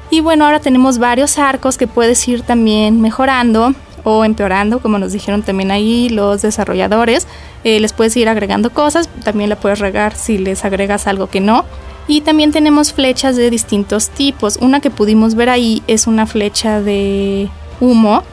Y 0.10 0.20
bueno, 0.20 0.46
ahora 0.46 0.60
tenemos 0.60 0.98
varios 0.98 1.38
arcos 1.38 1.78
que 1.78 1.88
puedes 1.88 2.28
ir 2.28 2.42
también 2.42 3.00
mejorando 3.00 3.74
o 4.04 4.26
empeorando, 4.26 4.80
como 4.80 5.00
nos 5.00 5.14
dijeron 5.14 5.42
también 5.42 5.72
ahí 5.72 6.10
los 6.10 6.42
desarrolladores. 6.42 7.28
Eh, 7.64 7.80
les 7.80 7.94
puedes 7.94 8.18
ir 8.18 8.28
agregando 8.28 8.72
cosas, 8.72 9.08
también 9.24 9.50
la 9.50 9.56
puedes 9.56 9.80
regar 9.80 10.16
si 10.16 10.38
les 10.38 10.66
agregas 10.66 11.08
algo 11.08 11.28
que 11.28 11.40
no. 11.40 11.66
Y 12.08 12.22
también 12.22 12.52
tenemos 12.52 12.92
flechas 12.92 13.38
de 13.38 13.50
distintos 13.50 14.10
tipos. 14.10 14.58
Una 14.58 14.82
que 14.82 14.90
pudimos 14.90 15.36
ver 15.36 15.50
ahí 15.50 15.82
es 15.88 16.08
una 16.08 16.26
flecha 16.26 16.82
de 16.82 17.50
humo, 17.80 18.24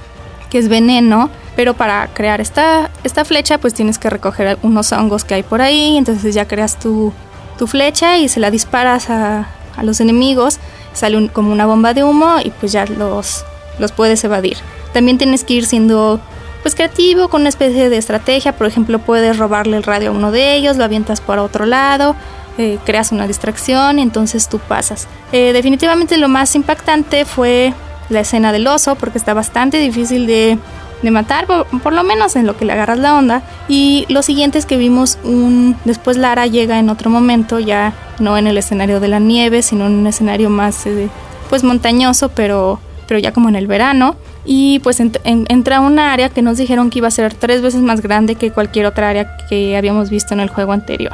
que 0.51 0.59
es 0.59 0.69
veneno, 0.69 1.31
pero 1.59 1.75
para 1.75 2.07
crear 2.15 2.41
esta, 2.41 2.89
esta 3.03 3.25
flecha 3.25 3.59
pues 3.59 3.75
tienes 3.75 3.99
que 3.99 4.09
recoger 4.09 4.59
unos 4.63 4.93
hongos 4.93 5.25
que 5.25 5.35
hay 5.35 5.43
por 5.43 5.61
ahí, 5.61 5.97
entonces 5.97 6.33
ya 6.33 6.47
creas 6.47 6.79
tu, 6.79 7.13
tu 7.59 7.67
flecha 7.67 8.17
y 8.17 8.29
se 8.29 8.39
la 8.39 8.53
disparas 8.53 9.11
a, 9.11 9.49
a 9.77 9.83
los 9.83 10.01
enemigos, 10.01 10.61
sale 10.93 11.29
como 11.31 11.51
una 11.51 11.67
bomba 11.67 11.95
de 11.95 12.05
humo 12.05 12.37
y 12.45 12.51
pues 12.51 12.71
ya 12.71 12.87
los, 12.87 13.45
los 13.81 13.91
puedes 13.91 14.23
evadir. 14.23 14.57
También 14.93 15.19
tienes 15.19 15.43
que 15.43 15.55
ir 15.55 15.67
siendo 15.67 16.21
pues 16.63 16.77
creativo 16.77 17.27
con 17.27 17.41
una 17.41 17.49
especie 17.49 17.89
de 17.89 17.97
estrategia, 17.97 18.53
por 18.57 18.69
ejemplo 18.69 19.01
puedes 19.01 19.37
robarle 19.37 19.79
el 19.79 19.83
radio 19.83 20.11
a 20.11 20.13
uno 20.13 20.31
de 20.31 20.55
ellos, 20.55 20.77
lo 20.77 20.85
avientas 20.85 21.21
por 21.21 21.41
otro 21.41 21.67
lado, 21.67 22.15
eh, 22.57 22.79
creas 22.85 23.11
una 23.11 23.27
distracción 23.27 23.99
y 23.99 24.03
entonces 24.03 24.49
tú 24.49 24.61
pasas. 24.61 25.09
Eh, 25.33 25.53
definitivamente 25.53 26.19
lo 26.19 26.29
más 26.29 26.55
impactante 26.55 27.25
fue 27.25 27.75
la 28.11 28.21
escena 28.21 28.53
del 28.53 28.69
oso 28.69 28.95
porque 28.95 29.19
está 29.19 29.35
bastante 29.35 29.79
difícil 29.79 30.29
de, 30.29 30.57
de 31.03 31.11
matar, 31.11 31.47
por, 31.47 31.93
lo 31.93 32.03
menos 32.03 32.37
en 32.37 32.47
lo 32.47 32.57
que 32.57 32.65
le 32.65 32.73
agarras 32.73 32.99
la 32.99 33.17
onda. 33.17 33.43
Y 33.69 34.07
lo 34.09 34.23
siguiente 34.23 34.59
es 34.59 34.67
que 34.67 34.77
vimos 34.77 35.19
un... 35.25 35.77
Después 35.85 36.17
Lara 36.17 36.47
llega 36.47 36.79
en 36.79 36.91
otro 36.91 37.11
momento, 37.11 37.59
ya 37.59 37.93
no 38.19 38.37
en 38.37 38.47
el 38.47 38.59
escenario 38.59 39.01
de 39.01 39.09
la 39.09 39.19
nieve, 39.19 39.63
sino 39.63 39.87
en 39.87 39.95
un 39.95 40.07
escenario 40.07 40.51
más 40.51 40.87
eh, 40.87 41.09
pues 41.49 41.65
montañoso, 41.65 42.31
pero, 42.31 42.81
pero 43.07 43.21
ya 43.21 43.33
como 43.33 43.49
en 43.49 43.57
el 43.57 43.67
verano. 43.67 44.17
Y 44.45 44.79
pues 44.81 44.99
entra 45.01 45.77
a 45.77 45.81
un 45.81 45.99
área 45.99 46.31
que 46.31 46.41
nos 46.43 46.57
dijeron 46.57 46.89
que 46.91 46.99
iba 46.99 47.09
a 47.09 47.13
ser 47.13 47.35
tres 47.35 47.61
veces 47.61 47.83
más 47.83 48.01
grande 48.01 48.35
que 48.35 48.51
cualquier 48.51 48.87
otra 48.87 49.11
área 49.11 49.37
que 49.49 49.77
habíamos 49.77 50.09
visto 50.09 50.33
en 50.33 50.41
el 50.41 50.49
juego 50.49 50.73
anterior. 50.73 51.13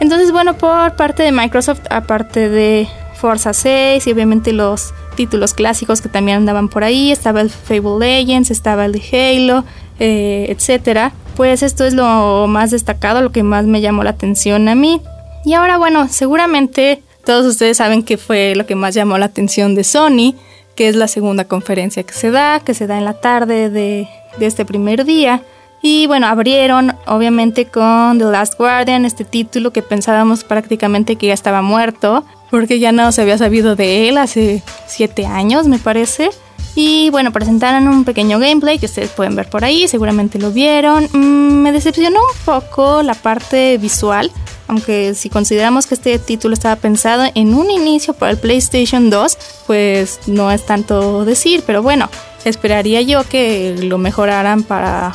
Entonces, 0.00 0.30
bueno, 0.30 0.54
por 0.54 0.94
parte 0.94 1.24
de 1.24 1.32
Microsoft, 1.32 1.80
aparte 1.90 2.48
de 2.48 2.88
Forza 3.14 3.52
6 3.52 4.06
y 4.06 4.12
obviamente 4.12 4.52
los 4.52 4.94
títulos 5.18 5.52
clásicos 5.52 6.00
que 6.00 6.08
también 6.08 6.36
andaban 6.36 6.68
por 6.68 6.84
ahí, 6.84 7.10
estaba 7.10 7.40
el 7.40 7.50
Fable 7.50 7.98
Legends, 7.98 8.52
estaba 8.52 8.84
el 8.84 9.02
Halo, 9.12 9.64
eh, 9.98 10.46
etcétera. 10.48 11.10
Pues 11.34 11.64
esto 11.64 11.84
es 11.84 11.92
lo 11.92 12.46
más 12.46 12.70
destacado, 12.70 13.20
lo 13.20 13.32
que 13.32 13.42
más 13.42 13.66
me 13.66 13.80
llamó 13.80 14.04
la 14.04 14.10
atención 14.10 14.68
a 14.68 14.76
mí. 14.76 15.02
Y 15.44 15.54
ahora, 15.54 15.76
bueno, 15.76 16.06
seguramente 16.08 17.02
todos 17.24 17.46
ustedes 17.46 17.78
saben 17.78 18.04
que 18.04 18.16
fue 18.16 18.54
lo 18.54 18.64
que 18.64 18.76
más 18.76 18.94
llamó 18.94 19.18
la 19.18 19.26
atención 19.26 19.74
de 19.74 19.82
Sony, 19.82 20.36
que 20.76 20.86
es 20.86 20.94
la 20.94 21.08
segunda 21.08 21.46
conferencia 21.46 22.04
que 22.04 22.14
se 22.14 22.30
da, 22.30 22.60
que 22.60 22.72
se 22.72 22.86
da 22.86 22.96
en 22.96 23.04
la 23.04 23.14
tarde 23.14 23.70
de, 23.70 24.08
de 24.38 24.46
este 24.46 24.64
primer 24.64 25.04
día. 25.04 25.42
Y 25.82 26.06
bueno, 26.06 26.28
abrieron 26.28 26.94
obviamente 27.06 27.64
con 27.66 28.18
The 28.18 28.24
Last 28.26 28.56
Guardian, 28.56 29.04
este 29.04 29.24
título 29.24 29.72
que 29.72 29.82
pensábamos 29.82 30.44
prácticamente 30.44 31.16
que 31.16 31.26
ya 31.26 31.34
estaba 31.34 31.60
muerto, 31.60 32.24
porque 32.50 32.78
ya 32.78 32.92
no 32.92 33.12
se 33.12 33.22
había 33.22 33.38
sabido 33.38 33.76
de 33.76 34.08
él 34.08 34.18
hace 34.18 34.62
7 34.86 35.26
años, 35.26 35.66
me 35.66 35.78
parece. 35.78 36.30
Y 36.74 37.10
bueno, 37.10 37.32
presentaron 37.32 37.88
un 37.88 38.04
pequeño 38.04 38.38
gameplay 38.38 38.78
que 38.78 38.86
ustedes 38.86 39.10
pueden 39.10 39.34
ver 39.34 39.50
por 39.50 39.64
ahí, 39.64 39.88
seguramente 39.88 40.38
lo 40.38 40.52
vieron. 40.52 41.08
Mm, 41.12 41.62
me 41.62 41.72
decepcionó 41.72 42.20
un 42.20 42.44
poco 42.44 43.02
la 43.02 43.14
parte 43.14 43.78
visual, 43.78 44.30
aunque 44.68 45.14
si 45.14 45.28
consideramos 45.28 45.86
que 45.86 45.94
este 45.94 46.18
título 46.18 46.54
estaba 46.54 46.76
pensado 46.76 47.24
en 47.34 47.54
un 47.54 47.70
inicio 47.70 48.14
para 48.14 48.30
el 48.30 48.38
PlayStation 48.38 49.10
2, 49.10 49.38
pues 49.66 50.20
no 50.28 50.52
es 50.52 50.64
tanto 50.66 51.24
decir, 51.24 51.64
pero 51.66 51.82
bueno, 51.82 52.08
esperaría 52.44 53.02
yo 53.02 53.24
que 53.24 53.74
lo 53.82 53.98
mejoraran 53.98 54.62
para 54.62 55.14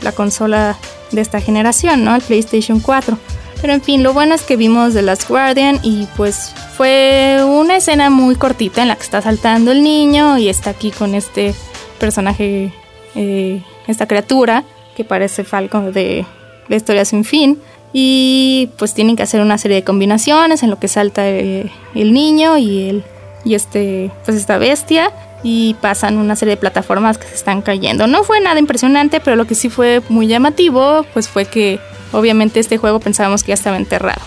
la 0.00 0.12
consola 0.12 0.78
de 1.10 1.20
esta 1.20 1.40
generación, 1.40 2.04
¿no? 2.04 2.14
El 2.14 2.22
PlayStation 2.22 2.80
4. 2.80 3.18
Pero 3.62 3.74
en 3.74 3.80
fin, 3.80 4.02
lo 4.02 4.12
bueno 4.12 4.34
es 4.34 4.42
que 4.42 4.56
vimos 4.56 4.92
The 4.92 5.02
Last 5.02 5.28
Guardian 5.28 5.78
y 5.84 6.08
pues 6.16 6.52
fue 6.76 7.38
una 7.46 7.76
escena 7.76 8.10
muy 8.10 8.34
cortita 8.34 8.82
en 8.82 8.88
la 8.88 8.96
que 8.96 9.04
está 9.04 9.22
saltando 9.22 9.70
el 9.70 9.84
niño 9.84 10.36
y 10.36 10.48
está 10.48 10.70
aquí 10.70 10.90
con 10.90 11.14
este 11.14 11.54
personaje, 12.00 12.74
eh, 13.14 13.62
esta 13.86 14.08
criatura 14.08 14.64
que 14.96 15.04
parece 15.04 15.44
Falcon 15.44 15.92
de 15.92 16.26
la 16.68 16.74
historia 16.74 17.04
sin 17.04 17.24
fin. 17.24 17.60
Y 17.92 18.70
pues 18.78 18.94
tienen 18.94 19.14
que 19.14 19.22
hacer 19.22 19.40
una 19.40 19.58
serie 19.58 19.76
de 19.76 19.84
combinaciones 19.84 20.64
en 20.64 20.70
lo 20.70 20.80
que 20.80 20.88
salta 20.88 21.28
el, 21.28 21.70
el 21.94 22.12
niño 22.12 22.58
y, 22.58 22.88
el, 22.88 23.04
y 23.44 23.54
este, 23.54 24.10
pues 24.24 24.36
esta 24.36 24.58
bestia 24.58 25.12
y 25.44 25.74
pasan 25.74 26.18
una 26.18 26.34
serie 26.34 26.56
de 26.56 26.60
plataformas 26.60 27.16
que 27.16 27.28
se 27.28 27.34
están 27.34 27.62
cayendo. 27.62 28.08
No 28.08 28.24
fue 28.24 28.40
nada 28.40 28.58
impresionante, 28.58 29.20
pero 29.20 29.36
lo 29.36 29.46
que 29.46 29.54
sí 29.54 29.68
fue 29.68 30.02
muy 30.08 30.26
llamativo, 30.26 31.06
pues 31.12 31.28
fue 31.28 31.44
que 31.44 31.78
obviamente 32.12 32.60
este 32.60 32.78
juego 32.78 33.00
pensábamos 33.00 33.42
que 33.42 33.48
ya 33.48 33.54
estaba 33.54 33.76
enterrado. 33.76 34.20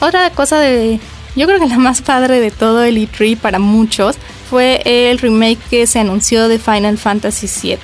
Otra 0.00 0.30
cosa 0.30 0.58
de, 0.58 1.00
yo 1.36 1.46
creo 1.46 1.58
que 1.58 1.66
la 1.66 1.78
más 1.78 2.02
padre 2.02 2.40
de 2.40 2.50
todo 2.50 2.82
el 2.84 2.96
E3 2.96 3.36
para 3.36 3.58
muchos 3.58 4.16
fue 4.48 4.82
el 4.84 5.18
remake 5.18 5.58
que 5.70 5.86
se 5.86 5.98
anunció 5.98 6.48
de 6.48 6.58
Final 6.58 6.98
Fantasy 6.98 7.46
VII. 7.46 7.78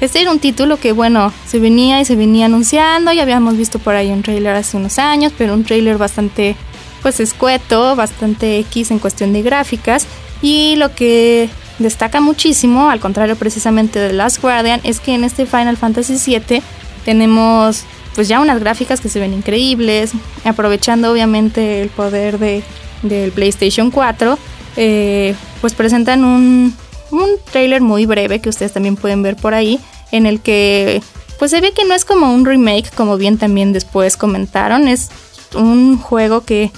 Este 0.00 0.20
era 0.20 0.32
un 0.32 0.38
título 0.38 0.76
que, 0.78 0.92
bueno, 0.92 1.32
se 1.46 1.58
venía 1.58 2.00
y 2.00 2.04
se 2.04 2.16
venía 2.16 2.46
anunciando, 2.46 3.12
ya 3.12 3.22
habíamos 3.22 3.56
visto 3.56 3.78
por 3.78 3.94
ahí 3.94 4.10
un 4.10 4.22
trailer 4.22 4.54
hace 4.56 4.76
unos 4.76 4.98
años, 4.98 5.32
pero 5.38 5.54
un 5.54 5.64
trailer 5.64 5.96
bastante, 5.96 6.56
pues 7.00 7.20
escueto, 7.20 7.96
bastante 7.96 8.58
X 8.58 8.90
en 8.90 8.98
cuestión 8.98 9.32
de 9.32 9.42
gráficas. 9.42 10.06
Y 10.42 10.76
lo 10.76 10.94
que 10.94 11.48
destaca 11.78 12.20
muchísimo, 12.20 12.90
al 12.90 13.00
contrario 13.00 13.36
precisamente 13.36 13.98
de 13.98 14.12
Last 14.12 14.42
Guardian, 14.42 14.80
es 14.84 15.00
que 15.00 15.14
en 15.14 15.24
este 15.24 15.46
Final 15.46 15.76
Fantasy 15.76 16.18
VII 16.18 16.60
tenemos 17.04 17.84
pues 18.14 18.28
ya 18.28 18.40
unas 18.40 18.60
gráficas 18.60 19.00
que 19.00 19.08
se 19.08 19.20
ven 19.20 19.34
increíbles, 19.34 20.12
aprovechando 20.44 21.10
obviamente 21.10 21.82
el 21.82 21.88
poder 21.88 22.38
de, 22.38 22.62
del 23.02 23.32
PlayStation 23.32 23.90
4, 23.90 24.38
eh, 24.76 25.34
pues 25.60 25.74
presentan 25.74 26.24
un, 26.24 26.74
un 27.10 27.28
trailer 27.50 27.80
muy 27.80 28.06
breve 28.06 28.40
que 28.40 28.48
ustedes 28.48 28.72
también 28.72 28.96
pueden 28.96 29.22
ver 29.22 29.36
por 29.36 29.54
ahí, 29.54 29.80
en 30.12 30.26
el 30.26 30.40
que 30.40 31.02
pues 31.38 31.50
se 31.50 31.60
ve 31.60 31.72
que 31.72 31.84
no 31.84 31.94
es 31.94 32.04
como 32.04 32.32
un 32.32 32.44
remake, 32.44 32.90
como 32.94 33.16
bien 33.16 33.38
también 33.38 33.72
después 33.72 34.16
comentaron, 34.16 34.88
es 34.88 35.10
un 35.54 35.98
juego 35.98 36.42
que 36.42 36.70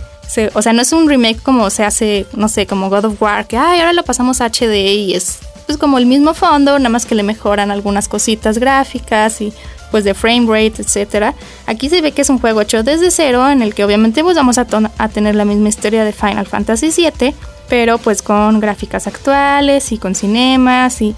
o 0.55 0.63
sea, 0.63 0.73
no 0.73 0.83
es 0.83 0.93
un 0.93 1.09
remake 1.09 1.41
como 1.41 1.71
se 1.71 1.85
hace, 1.85 2.27
no 2.35 2.49
sé, 2.49 2.67
como 2.67 2.91
God 2.91 3.07
of 3.07 3.23
War, 3.23 3.47
que 3.47 3.57
ay, 3.57 3.81
ahora 3.81 3.93
lo 3.93 4.05
pasamos 4.05 4.41
a 4.41 4.47
HD 4.47 4.75
y 4.75 5.15
es 5.15 5.39
pues 5.67 5.79
como 5.79 5.99
el 5.99 6.07
mismo 6.07 6.35
fondo, 6.35 6.79
nada 6.79 6.89
más 6.89 7.07
que 7.07 7.15
le 7.15 7.23
mejoran 7.23 7.71
algunas 7.71 8.09
cositas 8.09 8.59
gráficas 8.59 9.41
y 9.41 9.53
pues 9.91 10.05
de 10.05 10.15
frame 10.15 10.47
rate, 10.47 10.83
etcétera. 10.83 11.35
Aquí 11.67 11.89
se 11.89 12.01
ve 12.01 12.13
que 12.13 12.23
es 12.23 12.31
un 12.31 12.39
juego 12.39 12.61
hecho 12.61 12.83
desde 12.83 13.11
cero 13.11 13.49
en 13.51 13.63
el 13.63 13.75
que 13.75 13.85
obviamente 13.85 14.23
pues 14.23 14.37
vamos 14.37 14.59
a, 14.59 14.67
tener 15.09 15.35
la 15.35 15.45
misma 15.45 15.69
historia 15.69 16.05
de 16.05 16.13
Final 16.13 16.47
Fantasy 16.47 16.91
VII, 16.91 17.35
pero 17.69 17.99
pues 17.99 18.23
con 18.23 18.61
gráficas 18.61 19.07
actuales 19.07 19.93
y 19.93 19.99
con 19.99 20.15
cinemas 20.15 21.01
y 21.03 21.15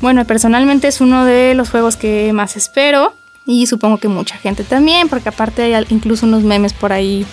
bueno, 0.00 0.24
personalmente 0.24 0.88
es 0.88 1.00
uno 1.00 1.24
de 1.24 1.54
los 1.54 1.70
juegos 1.70 1.96
que 1.96 2.32
más 2.32 2.56
espero 2.56 3.14
y 3.46 3.66
supongo 3.66 3.98
que 3.98 4.08
mucha 4.08 4.36
gente 4.36 4.64
también, 4.64 5.08
porque 5.08 5.28
aparte 5.28 5.62
hay 5.62 5.86
incluso 5.90 6.26
unos 6.26 6.42
memes 6.42 6.72
por 6.72 6.92
ahí 6.92 7.26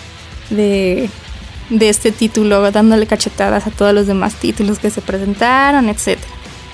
de, 0.50 1.08
este 1.70 2.12
título, 2.12 2.70
dándole 2.70 3.06
cachetadas 3.06 3.66
a 3.66 3.70
todos 3.70 3.94
los 3.94 4.06
demás 4.06 4.34
títulos 4.34 4.78
que 4.78 4.90
se 4.90 5.00
presentaron, 5.00 5.88
etc. 5.88 6.18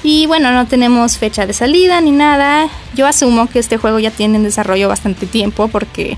Y 0.08 0.26
bueno, 0.26 0.52
no 0.52 0.68
tenemos 0.68 1.18
fecha 1.18 1.46
de 1.46 1.52
salida 1.52 2.00
ni 2.00 2.12
nada. 2.12 2.68
Yo 2.94 3.08
asumo 3.08 3.48
que 3.48 3.58
este 3.58 3.76
juego 3.76 3.98
ya 3.98 4.12
tiene 4.12 4.36
en 4.36 4.44
desarrollo 4.44 4.88
bastante 4.88 5.26
tiempo 5.26 5.66
porque 5.66 6.16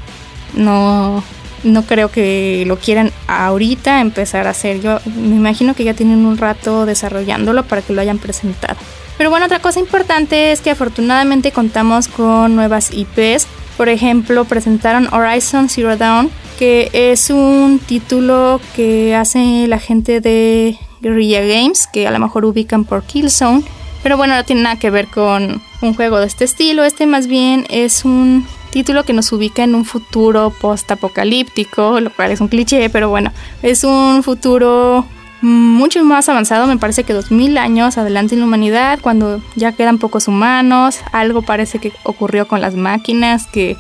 no, 0.53 1.25
no 1.65 1.83
creo 1.85 2.11
que 2.11 2.65
lo 2.67 2.77
quieran 2.77 3.13
ahorita 3.29 4.03
empezar 4.03 4.47
a 4.47 4.51
hacer. 4.51 4.83
Yo 4.83 4.99
me 5.07 5.37
imagino 5.37 5.73
que 5.73 5.85
ya 5.85 5.95
tienen 5.95 6.27
un 6.27 6.37
rato 6.37 6.85
desarrollándolo 6.85 7.65
para 7.65 7.81
que 7.81 7.95
lo 7.95 8.03
hayan 8.03 8.19
presentado. 8.19 8.79
Pero 9.17 9.31
bueno, 9.31 9.47
otra 9.47 9.61
cosa 9.61 9.81
importante 9.81 10.53
es 10.53 10.61
que 10.61 10.69
afortunadamente 10.69 11.51
contamos 11.51 12.09
con 12.09 12.57
nuevas 12.57 12.91
IPs. 12.93 13.47
Por 13.79 13.89
ejemplo, 13.89 14.45
presentaron 14.45 15.09
Horizon 15.15 15.71
Zero 15.71 15.97
Dawn, 15.97 16.29
que 16.59 16.91
es 16.93 17.31
un 17.31 17.79
título 17.79 18.61
que 18.77 19.17
hace 19.17 19.67
la 19.67 19.79
gente 19.79 20.21
de 20.21 20.77
Guerrilla 21.01 21.41
Games, 21.41 21.87
que 21.91 22.07
a 22.07 22.11
lo 22.11 22.19
mejor 22.19 22.45
ubican 22.45 22.85
por 22.85 23.03
Killzone, 23.05 23.65
pero 24.03 24.17
bueno, 24.17 24.35
no 24.35 24.45
tiene 24.45 24.63
nada 24.63 24.79
que 24.79 24.91
ver 24.91 25.09
con 25.09 25.61
un 25.81 25.95
juego 25.95 26.19
de 26.19 26.27
este 26.27 26.45
estilo, 26.45 26.85
este 26.85 27.07
más 27.07 27.27
bien 27.27 27.67
es 27.69 28.05
un 28.05 28.47
título 28.71 29.05
que 29.05 29.13
nos 29.13 29.33
ubica 29.33 29.65
en 29.65 29.75
un 29.75 29.85
futuro 29.85 30.51
post-apocalíptico, 30.61 32.01
lo 32.01 32.11
cual 32.11 32.31
es 32.31 32.41
un 32.41 32.49
cliché, 32.49 32.91
pero 32.91 33.09
bueno, 33.09 33.33
es 33.63 33.85
un 33.85 34.23
futuro 34.23 35.07
mucho 35.41 36.03
más 36.05 36.29
avanzado, 36.29 36.67
me 36.67 36.79
parece 36.79 37.05
que 37.05 37.13
2000 37.13 37.59
años 37.59 37.97
adelante 37.97 38.35
en 38.35 38.41
la 38.41 38.47
humanidad, 38.47 38.99
cuando 39.01 39.41
ya 39.55 39.73
quedan 39.73 39.99
pocos 39.99 40.27
humanos, 40.29 40.99
algo 41.13 41.43
parece 41.43 41.79
que 41.79 41.93
ocurrió 42.03 42.49
con 42.49 42.61
las 42.61 42.75
máquinas 42.75 43.47
que 43.47 43.77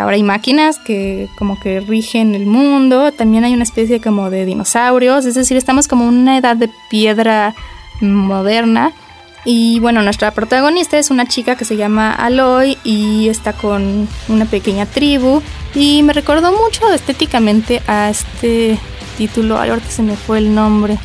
ahora 0.00 0.16
hay 0.16 0.22
máquinas 0.22 0.78
que 0.78 1.28
como 1.36 1.60
que 1.60 1.80
rigen 1.80 2.34
el 2.34 2.46
mundo, 2.46 3.12
también 3.12 3.44
hay 3.44 3.52
una 3.52 3.64
especie 3.64 4.00
como 4.00 4.30
de 4.30 4.46
dinosaurios, 4.46 5.26
es 5.26 5.34
decir, 5.34 5.58
estamos 5.58 5.88
como 5.88 6.04
en 6.04 6.14
una 6.14 6.38
edad 6.38 6.56
de 6.56 6.70
piedra 6.88 7.54
moderna. 8.00 8.92
Y 9.44 9.78
bueno, 9.80 10.02
nuestra 10.02 10.30
protagonista 10.30 10.98
es 10.98 11.10
una 11.10 11.26
chica 11.26 11.56
que 11.56 11.64
se 11.64 11.76
llama 11.76 12.12
Aloy 12.12 12.78
y 12.82 13.28
está 13.28 13.52
con 13.52 14.08
una 14.28 14.46
pequeña 14.46 14.86
tribu 14.86 15.42
y 15.74 16.02
me 16.02 16.12
recordó 16.12 16.52
mucho 16.52 16.90
estéticamente 16.92 17.82
a 17.86 18.08
este 18.08 18.78
título. 19.18 19.58
Ay, 19.58 19.70
ahorita 19.70 19.90
se 19.90 20.02
me 20.02 20.16
fue 20.16 20.38
el 20.38 20.54
nombre. 20.54 20.98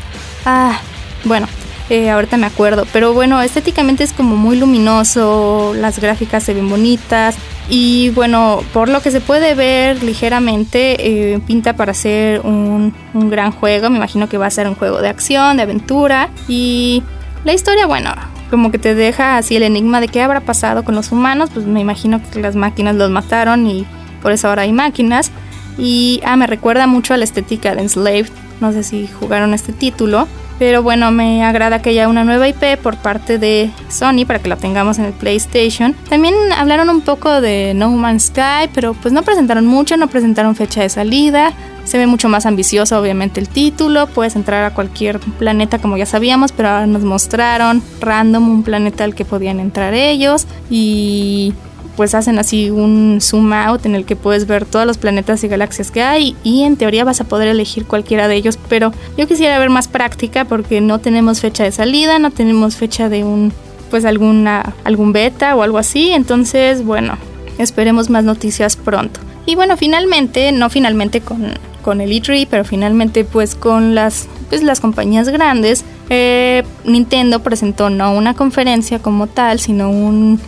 Ah, 0.46 0.79
bueno, 1.25 1.48
eh, 1.89 2.10
ahorita 2.10 2.38
me 2.38 2.46
acuerdo. 2.46 2.86
Pero 2.93 3.13
bueno, 3.13 3.41
estéticamente 3.41 4.03
es 4.03 4.13
como 4.13 4.36
muy 4.36 4.58
luminoso, 4.58 5.74
las 5.75 6.00
gráficas 6.00 6.43
se 6.43 6.53
ven 6.53 6.69
bonitas. 6.69 7.36
Y 7.72 8.10
bueno, 8.12 8.63
por 8.74 8.89
lo 8.89 9.01
que 9.01 9.12
se 9.12 9.22
puede 9.22 9.53
ver 9.53 10.01
ligeramente, 10.01 11.34
eh, 11.34 11.39
pinta 11.46 11.75
para 11.75 11.93
ser 11.93 12.41
un, 12.41 12.96
un 13.13 13.29
gran 13.29 13.51
juego. 13.51 13.89
Me 13.89 13.98
imagino 13.98 14.29
que 14.29 14.38
va 14.38 14.48
a 14.48 14.51
ser 14.51 14.67
un 14.67 14.75
juego 14.75 15.01
de 15.01 15.10
acción, 15.10 15.58
de 15.58 15.63
aventura. 15.63 16.29
Y 16.48 17.03
la 17.43 17.53
historia, 17.53 17.86
bueno, 17.86 18.12
como 18.50 18.72
que 18.72 18.79
te 18.79 18.96
deja 18.96 19.38
así 19.38 19.56
el 19.56 19.63
enigma 19.63 20.01
de 20.01 20.08
qué 20.08 20.22
habrá 20.22 20.41
pasado 20.41 20.84
con 20.84 20.96
los 20.96 21.12
humanos. 21.12 21.50
Pues 21.53 21.65
me 21.65 21.79
imagino 21.79 22.22
que 22.32 22.41
las 22.41 22.56
máquinas 22.56 22.96
los 22.96 23.10
mataron 23.10 23.68
y 23.68 23.86
por 24.22 24.32
eso 24.32 24.50
ahora 24.50 24.63
hay 24.63 24.74
máquinas. 24.74 25.32
Y 25.77 26.22
ah, 26.25 26.36
me 26.36 26.48
recuerda 26.48 26.88
mucho 26.88 27.13
a 27.13 27.18
la 27.18 27.24
estética 27.24 27.74
de 27.75 27.82
Enslaved. 27.82 28.32
No 28.60 28.72
sé 28.74 28.84
si 28.84 29.08
jugaron 29.08 29.53
este 29.53 29.72
título. 29.72 30.27
Pero 30.59 30.83
bueno, 30.83 31.09
me 31.11 31.43
agrada 31.45 31.81
que 31.81 31.91
haya 31.91 32.09
una 32.09 32.25
nueva 32.25 32.49
IP 32.49 32.77
por 32.83 32.97
parte 32.97 33.39
de 33.39 33.71
Sony 33.87 34.25
para 34.27 34.39
que 34.39 34.49
la 34.49 34.57
tengamos 34.57 34.99
en 34.99 35.05
el 35.05 35.13
PlayStation. 35.13 35.95
También 36.09 36.35
hablaron 36.55 36.89
un 36.89 36.99
poco 36.99 37.39
de 37.39 37.71
No 37.73 37.89
Man's 37.91 38.25
Sky, 38.25 38.69
pero 38.73 38.93
pues 38.93 39.13
no 39.13 39.23
presentaron 39.23 39.65
mucho, 39.65 39.95
no 39.95 40.09
presentaron 40.09 40.55
fecha 40.55 40.81
de 40.81 40.89
salida. 40.89 41.53
Se 41.85 41.97
ve 41.97 42.07
mucho 42.07 42.27
más 42.27 42.45
ambicioso 42.45 42.99
obviamente 42.99 43.39
el 43.39 43.47
título, 43.47 44.07
puedes 44.07 44.35
entrar 44.35 44.65
a 44.65 44.73
cualquier 44.73 45.19
planeta 45.19 45.79
como 45.79 45.97
ya 45.97 46.05
sabíamos, 46.05 46.51
pero 46.51 46.69
ahora 46.69 46.87
nos 46.87 47.03
mostraron 47.03 47.81
random 48.01 48.47
un 48.49 48.63
planeta 48.63 49.05
al 49.05 49.15
que 49.15 49.25
podían 49.25 49.59
entrar 49.59 49.93
ellos 49.93 50.45
y 50.69 51.53
pues 52.00 52.15
hacen 52.15 52.39
así 52.39 52.70
un 52.70 53.20
zoom 53.20 53.51
out 53.51 53.86
en 53.86 53.94
el 53.94 54.06
que 54.06 54.15
puedes 54.15 54.48
ver 54.48 54.63
todos 54.63 54.86
los 54.86 54.98
planetas 54.98 55.44
y 55.44 55.50
galaxias 55.50 55.91
que 55.91 56.01
hay 56.01 56.34
y 56.46 56.63
en 56.63 56.77
teoría 56.77 57.03
vas 57.03 57.20
a 57.20 57.25
poder 57.25 57.50
elegir 57.50 57.86
cualquiera 57.86 58.29
de 58.29 58.38
ellos, 58.38 58.58
pero 58.70 58.94
yo 59.18 59.27
quisiera 59.27 59.60
ver 59.60 59.70
más 59.70 59.89
práctica 59.89 60.46
porque 60.46 60.79
no 60.79 61.00
tenemos 61.00 61.41
fecha 61.41 61.65
de 61.65 61.74
salida, 61.74 62.18
no 62.18 62.32
tenemos 62.32 62.77
fecha 62.77 63.10
de 63.10 63.25
un 63.25 63.51
pues 63.89 64.06
alguna 64.06 64.75
algún 64.86 65.12
beta 65.12 65.58
o 65.58 65.62
algo 65.62 65.77
así, 65.77 66.12
entonces 66.12 66.86
bueno, 66.86 67.18
esperemos 67.58 68.10
más 68.10 68.24
noticias 68.24 68.77
pronto. 68.77 69.20
Y 69.46 69.56
bueno, 69.56 69.75
finalmente, 69.75 70.53
no 70.53 70.70
finalmente 70.70 71.20
con, 71.20 71.51
con 71.82 72.00
el 72.00 72.12
E3, 72.12 72.48
pero 72.50 72.63
finalmente 72.63 73.25
pues 73.25 73.56
con 73.56 73.94
las, 73.94 74.29
pues, 74.48 74.63
las 74.63 74.79
compañías 74.79 75.27
grandes, 75.27 75.84
eh, 76.10 76.63
Nintendo 76.86 77.41
presentó 77.41 77.89
no 77.89 78.13
una 78.13 78.36
conferencia 78.36 79.00
como 79.00 79.27
tal, 79.27 79.60
sino 79.60 79.91
un 79.91 80.39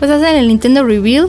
pues 0.00 0.10
hacen 0.10 0.34
el 0.34 0.48
Nintendo 0.48 0.82
Reveal, 0.82 1.28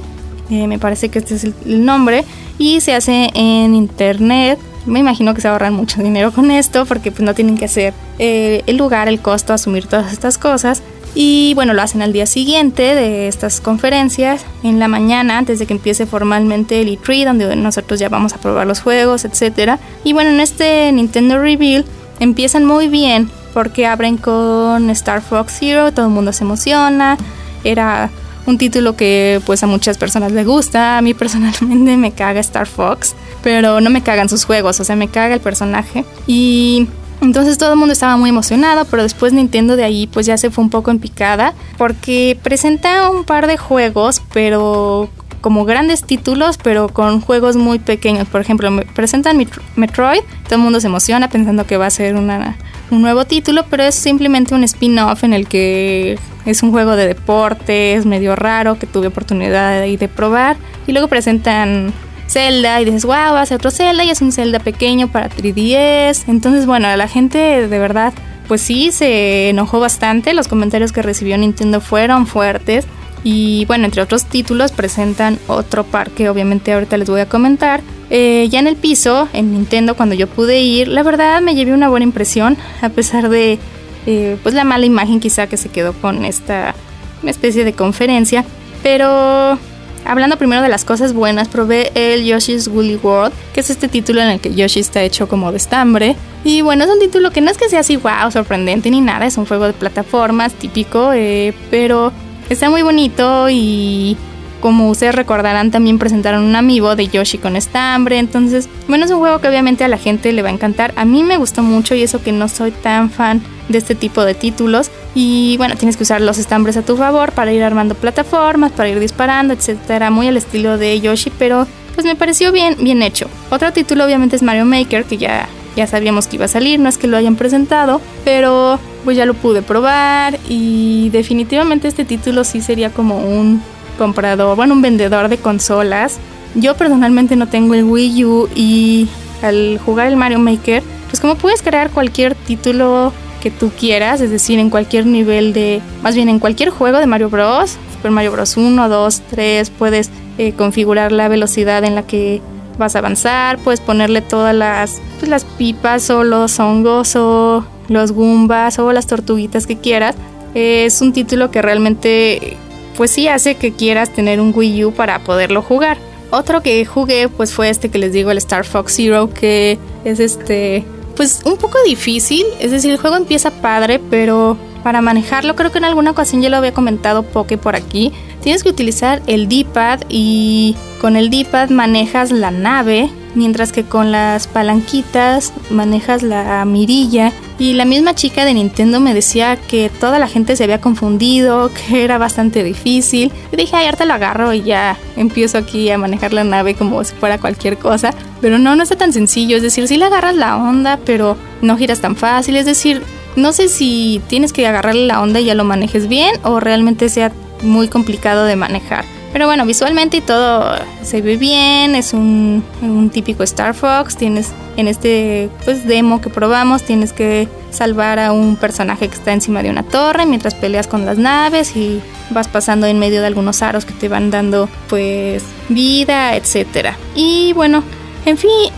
eh, 0.49 0.65
me 0.65 0.79
parece 0.79 1.09
que 1.09 1.19
este 1.19 1.35
es 1.35 1.43
el, 1.43 1.85
nombre, 1.85 2.23
y 2.57 2.79
se 2.79 2.95
hace 2.95 3.29
en 3.35 3.75
internet. 3.75 4.57
Me 4.85 4.99
imagino 4.99 5.35
que 5.35 5.41
se 5.41 5.49
ahorran 5.49 5.73
mucho 5.73 6.01
dinero 6.01 6.31
con 6.31 6.49
esto 6.49 6.85
porque 6.85 7.11
pues 7.11 7.21
no 7.21 7.35
tienen 7.35 7.57
que 7.57 7.65
hacer 7.65 7.93
eh, 8.17 8.63
el 8.65 8.77
lugar, 8.77 9.07
el 9.09 9.21
costo, 9.21 9.53
asumir 9.53 9.85
todas 9.85 10.11
estas 10.11 10.37
cosas. 10.37 10.81
Y 11.13 11.51
bueno, 11.55 11.73
lo 11.73 11.81
hacen 11.81 12.01
al 12.01 12.13
día 12.13 12.25
siguiente 12.25 12.95
de 12.95 13.27
estas 13.27 13.59
conferencias, 13.59 14.45
en 14.63 14.79
la 14.79 14.87
mañana, 14.87 15.37
antes 15.37 15.59
de 15.59 15.65
que 15.65 15.73
empiece 15.73 16.05
formalmente 16.05 16.79
el 16.79 16.97
E3, 16.97 17.25
donde 17.25 17.53
nosotros 17.57 17.99
ya 17.99 18.07
vamos 18.07 18.33
a 18.33 18.37
probar 18.37 18.65
los 18.65 18.79
juegos, 18.79 19.25
etc. 19.25 19.77
Y 20.05 20.13
bueno, 20.13 20.29
en 20.29 20.39
este 20.39 20.89
Nintendo 20.93 21.39
Reveal 21.39 21.83
empiezan 22.21 22.65
muy 22.65 22.87
bien 22.87 23.29
porque 23.53 23.85
abren 23.85 24.15
con 24.15 24.89
Star 24.91 25.21
Fox 25.21 25.57
Zero, 25.59 25.91
todo 25.91 26.05
el 26.05 26.13
mundo 26.13 26.31
se 26.31 26.45
emociona. 26.45 27.17
Era 27.65 28.09
un 28.45 28.57
título 28.57 28.95
que 28.95 29.41
pues 29.45 29.63
a 29.63 29.67
muchas 29.67 29.97
personas 29.97 30.31
le 30.31 30.43
gusta, 30.43 30.97
a 30.97 31.01
mí 31.01 31.13
personalmente 31.13 31.97
me 31.97 32.11
caga 32.11 32.39
Star 32.39 32.67
Fox, 32.67 33.15
pero 33.43 33.81
no 33.81 33.89
me 33.89 34.01
cagan 34.01 34.29
sus 34.29 34.45
juegos, 34.45 34.79
o 34.79 34.83
sea, 34.83 34.95
me 34.95 35.07
caga 35.07 35.33
el 35.33 35.41
personaje. 35.41 36.05
Y 36.27 36.87
entonces 37.21 37.57
todo 37.57 37.73
el 37.73 37.77
mundo 37.77 37.93
estaba 37.93 38.17
muy 38.17 38.29
emocionado, 38.29 38.85
pero 38.85 39.03
después 39.03 39.31
Nintendo 39.31 39.75
de 39.75 39.83
ahí 39.83 40.07
pues 40.07 40.25
ya 40.25 40.37
se 40.37 40.49
fue 40.49 40.63
un 40.63 40.69
poco 40.69 40.89
en 40.89 40.99
picada 40.99 41.53
porque 41.77 42.37
presenta 42.41 43.09
un 43.09 43.23
par 43.25 43.47
de 43.47 43.57
juegos, 43.57 44.21
pero 44.33 45.09
como 45.41 45.65
grandes 45.65 46.03
títulos, 46.03 46.57
pero 46.57 46.87
con 46.89 47.19
juegos 47.19 47.55
muy 47.57 47.79
pequeños. 47.79 48.27
Por 48.27 48.41
ejemplo, 48.41 48.69
presentan 48.93 49.37
Metroid, 49.75 50.21
todo 50.45 50.55
el 50.55 50.61
mundo 50.61 50.79
se 50.79 50.87
emociona 50.87 51.29
pensando 51.29 51.65
que 51.65 51.77
va 51.77 51.87
a 51.87 51.89
ser 51.89 52.15
una, 52.15 52.57
un 52.91 53.01
nuevo 53.01 53.25
título, 53.25 53.65
pero 53.69 53.83
es 53.83 53.95
simplemente 53.95 54.53
un 54.53 54.63
spin-off 54.63 55.23
en 55.23 55.33
el 55.33 55.47
que 55.47 56.17
es 56.45 56.63
un 56.63 56.71
juego 56.71 56.95
de 56.95 57.07
deportes 57.07 58.05
medio 58.05 58.35
raro 58.35 58.77
que 58.77 58.87
tuve 58.87 59.07
oportunidad 59.07 59.81
de, 59.81 59.97
de 59.97 60.07
probar. 60.07 60.57
Y 60.87 60.91
luego 60.91 61.07
presentan 61.07 61.91
Zelda 62.27 62.79
y 62.79 62.85
dices, 62.85 63.03
wow, 63.03 63.33
va 63.33 63.41
a 63.41 63.45
ser 63.45 63.55
otro 63.55 63.71
Zelda 63.71 64.03
y 64.03 64.09
es 64.09 64.21
un 64.21 64.31
Zelda 64.31 64.59
pequeño 64.59 65.09
para 65.09 65.29
3DS. 65.29 66.23
Entonces, 66.27 66.65
bueno, 66.65 66.95
la 66.95 67.07
gente 67.07 67.67
de 67.67 67.79
verdad, 67.79 68.13
pues 68.47 68.61
sí, 68.61 68.91
se 68.91 69.49
enojó 69.49 69.79
bastante. 69.79 70.33
Los 70.33 70.47
comentarios 70.47 70.91
que 70.91 71.01
recibió 71.01 71.37
Nintendo 71.37 71.81
fueron 71.81 72.27
fuertes. 72.27 72.85
Y 73.23 73.65
bueno, 73.65 73.85
entre 73.85 74.01
otros 74.01 74.25
títulos 74.25 74.71
presentan 74.71 75.37
otro 75.47 75.83
par 75.83 76.09
que 76.11 76.29
obviamente 76.29 76.73
ahorita 76.73 76.97
les 76.97 77.09
voy 77.09 77.21
a 77.21 77.29
comentar. 77.29 77.81
Eh, 78.09 78.47
ya 78.49 78.59
en 78.59 78.67
el 78.67 78.75
piso, 78.75 79.29
en 79.31 79.53
Nintendo, 79.53 79.95
cuando 79.95 80.15
yo 80.15 80.27
pude 80.27 80.59
ir, 80.61 80.87
la 80.87 81.03
verdad 81.03 81.41
me 81.41 81.55
llevé 81.55 81.73
una 81.73 81.87
buena 81.87 82.03
impresión, 82.03 82.57
a 82.81 82.89
pesar 82.89 83.29
de 83.29 83.59
eh, 84.05 84.37
pues 84.41 84.55
la 84.55 84.63
mala 84.63 84.85
imagen 84.85 85.19
quizá 85.19 85.47
que 85.47 85.57
se 85.57 85.69
quedó 85.69 85.93
con 85.93 86.25
esta 86.25 86.75
especie 87.23 87.63
de 87.63 87.73
conferencia. 87.73 88.43
Pero 88.81 89.59
hablando 90.05 90.37
primero 90.37 90.61
de 90.61 90.69
las 90.69 90.83
cosas 90.83 91.13
buenas, 91.13 91.47
probé 91.47 91.91
el 91.93 92.25
Yoshi's 92.25 92.67
Woolly 92.67 92.97
World, 92.97 93.33
que 93.53 93.59
es 93.59 93.69
este 93.69 93.87
título 93.87 94.21
en 94.21 94.29
el 94.29 94.39
que 94.39 94.53
Yoshi 94.53 94.79
está 94.79 95.03
hecho 95.03 95.27
como 95.27 95.51
de 95.51 95.57
estambre. 95.57 96.15
Y 96.43 96.61
bueno, 96.61 96.83
es 96.83 96.89
un 96.89 96.99
título 96.99 97.31
que 97.31 97.41
no 97.41 97.51
es 97.51 97.57
que 97.57 97.69
sea 97.69 97.81
así 97.81 97.97
wow, 97.97 98.31
sorprendente 98.31 98.89
ni 98.89 98.99
nada, 98.99 99.27
es 99.27 99.37
un 99.37 99.45
juego 99.45 99.65
de 99.65 99.73
plataformas 99.73 100.53
típico, 100.53 101.13
eh, 101.13 101.53
pero 101.69 102.11
Está 102.51 102.69
muy 102.69 102.81
bonito 102.81 103.47
y 103.49 104.17
como 104.59 104.89
ustedes 104.89 105.15
recordarán 105.15 105.71
también 105.71 105.97
presentaron 105.97 106.43
un 106.43 106.57
amiibo 106.57 106.97
de 106.97 107.07
Yoshi 107.07 107.37
con 107.37 107.55
estambre, 107.55 108.19
entonces 108.19 108.67
bueno 108.89 109.05
es 109.05 109.11
un 109.11 109.19
juego 109.19 109.39
que 109.39 109.47
obviamente 109.47 109.85
a 109.85 109.87
la 109.87 109.97
gente 109.97 110.33
le 110.33 110.41
va 110.41 110.49
a 110.49 110.51
encantar, 110.51 110.93
a 110.97 111.05
mí 111.05 111.23
me 111.23 111.37
gustó 111.37 111.63
mucho 111.63 111.95
y 111.95 112.03
eso 112.03 112.21
que 112.21 112.33
no 112.33 112.49
soy 112.49 112.71
tan 112.71 113.09
fan 113.09 113.41
de 113.69 113.77
este 113.77 113.95
tipo 113.95 114.25
de 114.25 114.33
títulos. 114.33 114.91
Y 115.15 115.55
bueno 115.59 115.77
tienes 115.77 115.95
que 115.95 116.03
usar 116.03 116.19
los 116.19 116.39
estambres 116.39 116.75
a 116.75 116.81
tu 116.81 116.97
favor 116.97 117.31
para 117.31 117.53
ir 117.53 117.63
armando 117.63 117.95
plataformas, 117.95 118.73
para 118.73 118.89
ir 118.89 118.99
disparando, 118.99 119.53
etcétera, 119.53 120.11
muy 120.11 120.27
al 120.27 120.35
estilo 120.35 120.77
de 120.77 120.99
Yoshi, 120.99 121.31
pero 121.39 121.65
pues 121.95 122.05
me 122.05 122.17
pareció 122.17 122.51
bien, 122.51 122.75
bien 122.81 123.01
hecho. 123.01 123.29
Otro 123.49 123.71
título 123.71 124.03
obviamente 124.03 124.35
es 124.35 124.43
Mario 124.43 124.65
Maker 124.65 125.05
que 125.05 125.15
ya 125.15 125.47
ya 125.75 125.87
sabíamos 125.87 126.27
que 126.27 126.35
iba 126.35 126.45
a 126.45 126.49
salir, 126.49 126.79
no 126.79 126.89
es 126.89 126.97
que 126.97 127.07
lo 127.07 127.17
hayan 127.17 127.35
presentado, 127.35 128.01
pero 128.25 128.79
pues 129.03 129.17
ya 129.17 129.25
lo 129.25 129.33
pude 129.33 129.61
probar 129.61 130.37
y 130.47 131.09
definitivamente 131.09 131.87
este 131.87 132.05
título 132.05 132.43
sí 132.43 132.61
sería 132.61 132.91
como 132.91 133.19
un 133.19 133.61
comprador, 133.97 134.55
bueno, 134.55 134.73
un 134.73 134.81
vendedor 134.81 135.29
de 135.29 135.37
consolas. 135.37 136.17
Yo 136.55 136.75
personalmente 136.75 137.35
no 137.35 137.47
tengo 137.47 137.73
el 137.73 137.85
Wii 137.85 138.25
U 138.25 138.49
y 138.55 139.07
al 139.41 139.79
jugar 139.83 140.07
el 140.07 140.17
Mario 140.17 140.39
Maker, 140.39 140.83
pues 141.07 141.19
como 141.19 141.35
puedes 141.35 141.61
crear 141.61 141.89
cualquier 141.89 142.35
título 142.35 143.13
que 143.41 143.51
tú 143.51 143.71
quieras, 143.77 144.21
es 144.21 144.29
decir, 144.29 144.59
en 144.59 144.69
cualquier 144.69 145.05
nivel 145.05 145.51
de, 145.53 145.81
más 146.03 146.15
bien 146.15 146.29
en 146.29 146.39
cualquier 146.39 146.69
juego 146.69 146.99
de 146.99 147.07
Mario 147.07 147.29
Bros, 147.29 147.77
Super 147.93 148.11
Mario 148.11 148.31
Bros 148.31 148.55
1, 148.55 148.87
2, 148.87 149.21
3, 149.29 149.69
puedes 149.71 150.09
eh, 150.37 150.53
configurar 150.53 151.11
la 151.11 151.27
velocidad 151.27 151.83
en 151.83 151.95
la 151.95 152.03
que 152.03 152.41
a 152.81 152.99
avanzar, 152.99 153.57
puedes 153.59 153.79
ponerle 153.79 154.21
todas 154.21 154.55
las, 154.55 155.01
pues, 155.19 155.29
las 155.29 155.45
pipas 155.45 156.09
o 156.09 156.23
los 156.23 156.59
hongos 156.59 157.15
o 157.15 157.65
los 157.87 158.11
gumbas 158.11 158.79
o 158.79 158.91
las 158.91 159.07
tortuguitas 159.07 159.67
que 159.67 159.77
quieras. 159.77 160.15
Es 160.53 161.01
un 161.01 161.13
título 161.13 161.51
que 161.51 161.61
realmente 161.61 162.57
pues 162.97 163.11
sí 163.11 163.27
hace 163.27 163.55
que 163.55 163.71
quieras 163.71 164.09
tener 164.09 164.41
un 164.41 164.53
Wii 164.55 164.85
U 164.85 164.91
para 164.93 165.19
poderlo 165.19 165.61
jugar. 165.61 165.97
Otro 166.29 166.61
que 166.61 166.83
jugué 166.85 167.29
pues 167.29 167.53
fue 167.53 167.69
este 167.69 167.89
que 167.89 167.97
les 167.97 168.13
digo, 168.13 168.31
el 168.31 168.37
Star 168.37 168.65
Fox 168.65 168.93
Zero, 168.95 169.29
que 169.33 169.77
es 170.03 170.19
este 170.19 170.83
pues 171.15 171.41
un 171.45 171.57
poco 171.57 171.77
difícil, 171.85 172.45
es 172.59 172.71
decir, 172.71 172.91
el 172.91 172.97
juego 172.97 173.15
empieza 173.15 173.51
padre, 173.51 173.99
pero 174.09 174.57
para 174.81 175.01
manejarlo 175.01 175.55
creo 175.55 175.71
que 175.71 175.77
en 175.77 175.85
alguna 175.85 176.11
ocasión 176.11 176.41
ya 176.41 176.49
lo 176.49 176.57
había 176.57 176.73
comentado 176.73 177.23
Poke 177.23 177.57
por 177.57 177.75
aquí, 177.75 178.11
tienes 178.41 178.63
que 178.63 178.69
utilizar 178.69 179.21
el 179.27 179.47
D-pad 179.47 180.01
y 180.09 180.75
con 180.99 181.15
el 181.15 181.29
D-pad 181.29 181.69
manejas 181.69 182.31
la 182.31 182.51
nave, 182.51 183.09
mientras 183.33 183.71
que 183.71 183.83
con 183.83 184.11
las 184.11 184.47
palanquitas 184.47 185.53
manejas 185.69 186.23
la 186.23 186.63
mirilla. 186.65 187.31
Y 187.57 187.73
la 187.73 187.85
misma 187.85 188.15
chica 188.15 188.43
de 188.43 188.53
Nintendo 188.53 188.99
me 188.99 189.13
decía 189.13 189.55
que 189.55 189.89
toda 189.89 190.19
la 190.19 190.27
gente 190.27 190.55
se 190.55 190.63
había 190.63 190.81
confundido, 190.81 191.71
que 191.87 192.03
era 192.03 192.17
bastante 192.17 192.63
difícil. 192.63 193.31
Y 193.51 193.55
dije, 193.55 193.75
ay, 193.75 193.85
ahorita 193.85 194.05
lo 194.05 194.13
agarro 194.13 194.53
y 194.53 194.63
ya 194.63 194.97
empiezo 195.15 195.57
aquí 195.57 195.89
a 195.89 195.97
manejar 195.97 196.33
la 196.33 196.43
nave 196.43 196.75
como 196.75 197.03
si 197.03 197.13
fuera 197.15 197.39
cualquier 197.39 197.77
cosa. 197.77 198.13
Pero 198.41 198.57
no, 198.57 198.75
no 198.75 198.83
está 198.83 198.95
tan 198.95 199.13
sencillo. 199.13 199.57
Es 199.57 199.63
decir, 199.63 199.87
sí 199.87 199.97
le 199.97 200.05
agarras 200.05 200.35
la 200.35 200.57
onda, 200.57 200.99
pero 201.05 201.37
no 201.61 201.77
giras 201.77 202.01
tan 202.01 202.15
fácil. 202.15 202.57
Es 202.57 202.65
decir, 202.65 203.03
no 203.35 203.53
sé 203.53 203.69
si 203.69 204.21
tienes 204.27 204.51
que 204.53 204.67
agarrarle 204.67 205.05
la 205.05 205.21
onda 205.21 205.39
y 205.39 205.45
ya 205.45 205.55
lo 205.55 205.63
manejes 205.63 206.07
bien 206.07 206.35
o 206.43 206.59
realmente 206.59 207.09
sea 207.09 207.31
muy 207.61 207.87
complicado 207.87 208.45
de 208.45 208.55
manejar. 208.55 209.05
Pero 209.33 209.45
bueno, 209.45 209.65
visualmente 209.65 210.17
y 210.17 210.21
todo 210.21 210.75
se 211.03 211.21
ve 211.21 211.37
bien, 211.37 211.95
es 211.95 212.13
un, 212.13 212.63
un, 212.81 213.09
típico 213.09 213.43
Star 213.43 213.73
Fox. 213.73 214.17
Tienes 214.17 214.51
en 214.75 214.89
este 214.89 215.49
pues, 215.63 215.87
demo 215.87 216.19
que 216.19 216.29
probamos, 216.29 216.83
tienes 216.83 217.13
que 217.13 217.47
salvar 217.71 218.19
a 218.19 218.33
un 218.33 218.57
personaje 218.57 219.07
que 219.07 219.15
está 219.15 219.31
encima 219.31 219.63
de 219.63 219.69
una 219.69 219.83
torre 219.83 220.25
mientras 220.25 220.53
peleas 220.53 220.87
con 220.87 221.05
las 221.05 221.17
naves 221.17 221.77
y 221.77 222.01
vas 222.31 222.49
pasando 222.49 222.87
en 222.87 222.99
medio 222.99 223.21
de 223.21 223.27
algunos 223.27 223.61
aros 223.61 223.85
que 223.85 223.93
te 223.93 224.09
van 224.09 224.31
dando 224.31 224.67
pues 224.89 225.43
vida, 225.69 226.35
etcétera. 226.35 226.97
Y 227.15 227.53
bueno, 227.53 227.83
en 228.25 228.37
fin, 228.37 228.69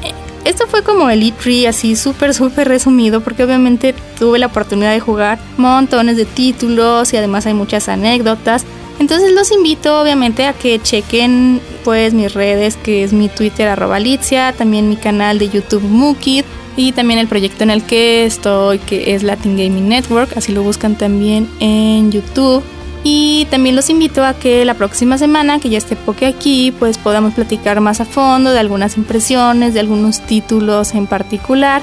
esto 0.45 0.67
fue 0.67 0.83
como 0.83 1.09
el 1.09 1.21
E3 1.23 1.67
así 1.67 1.95
súper 1.95 2.33
súper 2.33 2.67
resumido 2.67 3.21
porque 3.21 3.43
obviamente 3.43 3.93
tuve 4.19 4.39
la 4.39 4.47
oportunidad 4.47 4.91
de 4.91 4.99
jugar 4.99 5.39
montones 5.57 6.17
de 6.17 6.25
títulos 6.25 7.13
y 7.13 7.17
además 7.17 7.45
hay 7.45 7.53
muchas 7.53 7.89
anécdotas. 7.89 8.65
Entonces 8.99 9.31
los 9.33 9.51
invito 9.51 10.01
obviamente 10.01 10.45
a 10.45 10.53
que 10.53 10.79
chequen 10.79 11.61
pues 11.83 12.13
mis 12.13 12.33
redes 12.33 12.77
que 12.77 13.03
es 13.03 13.13
mi 13.13 13.29
Twitter 13.29 13.67
arroba 13.67 13.99
Litzia, 13.99 14.53
también 14.53 14.89
mi 14.89 14.95
canal 14.95 15.39
de 15.39 15.49
YouTube 15.49 15.83
Mukid 15.83 16.45
y 16.75 16.91
también 16.91 17.19
el 17.19 17.27
proyecto 17.27 17.63
en 17.63 17.69
el 17.69 17.83
que 17.83 18.25
estoy 18.25 18.79
que 18.79 19.13
es 19.13 19.23
Latin 19.23 19.57
Gaming 19.57 19.89
Network, 19.89 20.37
así 20.37 20.51
lo 20.51 20.63
buscan 20.63 20.97
también 20.97 21.49
en 21.59 22.11
YouTube. 22.11 22.63
Y 23.03 23.45
también 23.51 23.75
los 23.75 23.89
invito 23.89 24.23
a 24.23 24.33
que 24.33 24.63
la 24.63 24.75
próxima 24.75 25.17
semana, 25.17 25.59
que 25.59 25.69
ya 25.69 25.77
esté 25.77 25.95
Poke 25.97 26.25
aquí, 26.25 26.73
pues 26.79 26.97
podamos 26.97 27.33
platicar 27.33 27.81
más 27.81 27.99
a 27.99 28.05
fondo 28.05 28.51
de 28.51 28.59
algunas 28.59 28.97
impresiones, 28.97 29.73
de 29.73 29.81
algunos 29.81 30.21
títulos 30.21 30.93
en 30.93 31.07
particular, 31.07 31.81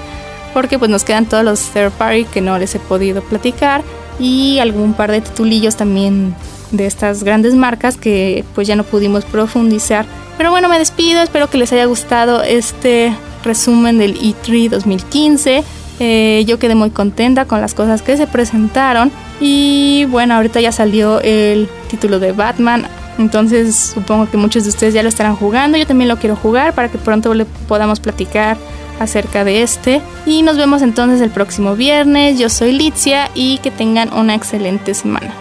porque 0.55 0.79
pues 0.79 0.91
nos 0.91 1.05
quedan 1.05 1.27
todos 1.27 1.45
los 1.45 1.61
third 1.61 1.93
party 1.93 2.25
que 2.25 2.41
no 2.41 2.59
les 2.59 2.75
he 2.75 2.79
podido 2.79 3.23
platicar 3.23 3.83
y 4.19 4.59
algún 4.61 4.95
par 4.95 5.11
de 5.11 5.21
titulillos 5.21 5.77
también 5.77 6.35
de 6.71 6.87
estas 6.87 7.23
grandes 7.23 7.55
marcas 7.55 7.97
que 7.97 8.45
pues 8.55 8.67
ya 8.67 8.77
no 8.77 8.85
pudimos 8.85 9.25
profundizar. 9.25 10.07
Pero 10.39 10.51
bueno, 10.51 10.69
me 10.69 10.79
despido, 10.79 11.21
espero 11.21 11.51
que 11.51 11.59
les 11.59 11.73
haya 11.73 11.85
gustado 11.85 12.43
este 12.43 13.15
resumen 13.45 13.99
del 13.99 14.19
E3 14.19 14.71
2015. 14.71 15.65
Eh, 16.01 16.45
yo 16.47 16.59
quedé 16.59 16.75
muy 16.75 16.91
contenta 16.91 17.45
con 17.45 17.61
las 17.61 17.75
cosas 17.75 18.03
que 18.03 18.17
se 18.17 18.27
presentaron. 18.27 19.13
Y 19.39 20.07
bueno, 20.07 20.35
ahorita 20.35 20.61
ya 20.61 20.73
salió 20.73 21.21
el 21.21 21.69
título 21.89 22.19
de 22.19 22.33
Batman. 22.33 22.87
Entonces 23.19 23.93
supongo 23.95 24.29
que 24.31 24.39
muchos 24.39 24.65
de 24.65 24.71
ustedes 24.71 24.95
ya 24.95 25.03
lo 25.03 25.11
estarán 25.11 25.37
jugando. 25.37 25.77
Yo 25.77 25.87
también 25.87 26.09
lo 26.09 26.17
quiero 26.17 26.37
jugar 26.37 26.75
para 26.75 26.89
que 26.89 26.99
pronto 26.99 27.35
le 27.35 27.45
podamos 27.45 28.01
platicar 28.01 28.57
acerca 28.99 29.45
de 29.45 29.63
este. 29.63 30.01
Y 30.25 30.43
nos 30.43 30.57
vemos 30.57 30.83
entonces 30.83 31.21
el 31.21 31.31
próximo 31.31 31.77
viernes. 31.77 32.39
Yo 32.39 32.49
soy 32.49 32.73
Litzia 32.73 33.31
y 33.35 33.59
que 33.59 33.71
tengan 33.71 34.13
una 34.13 34.35
excelente 34.35 34.95
semana. 34.95 35.35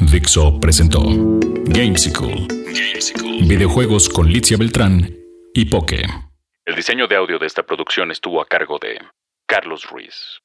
Dixo 0.00 0.60
presentó 0.60 1.00
Gamesicle. 1.74 2.48
Videojuegos 3.48 4.10
con 4.10 4.28
Licia 4.28 4.58
Beltrán 4.58 5.08
y 5.54 5.64
Poke. 5.64 6.04
El 6.66 6.74
diseño 6.76 7.06
de 7.06 7.16
audio 7.16 7.38
de 7.38 7.46
esta 7.46 7.62
producción 7.62 8.10
estuvo 8.10 8.42
a 8.42 8.46
cargo 8.46 8.78
de 8.78 9.00
Carlos 9.46 9.88
Ruiz. 9.88 10.42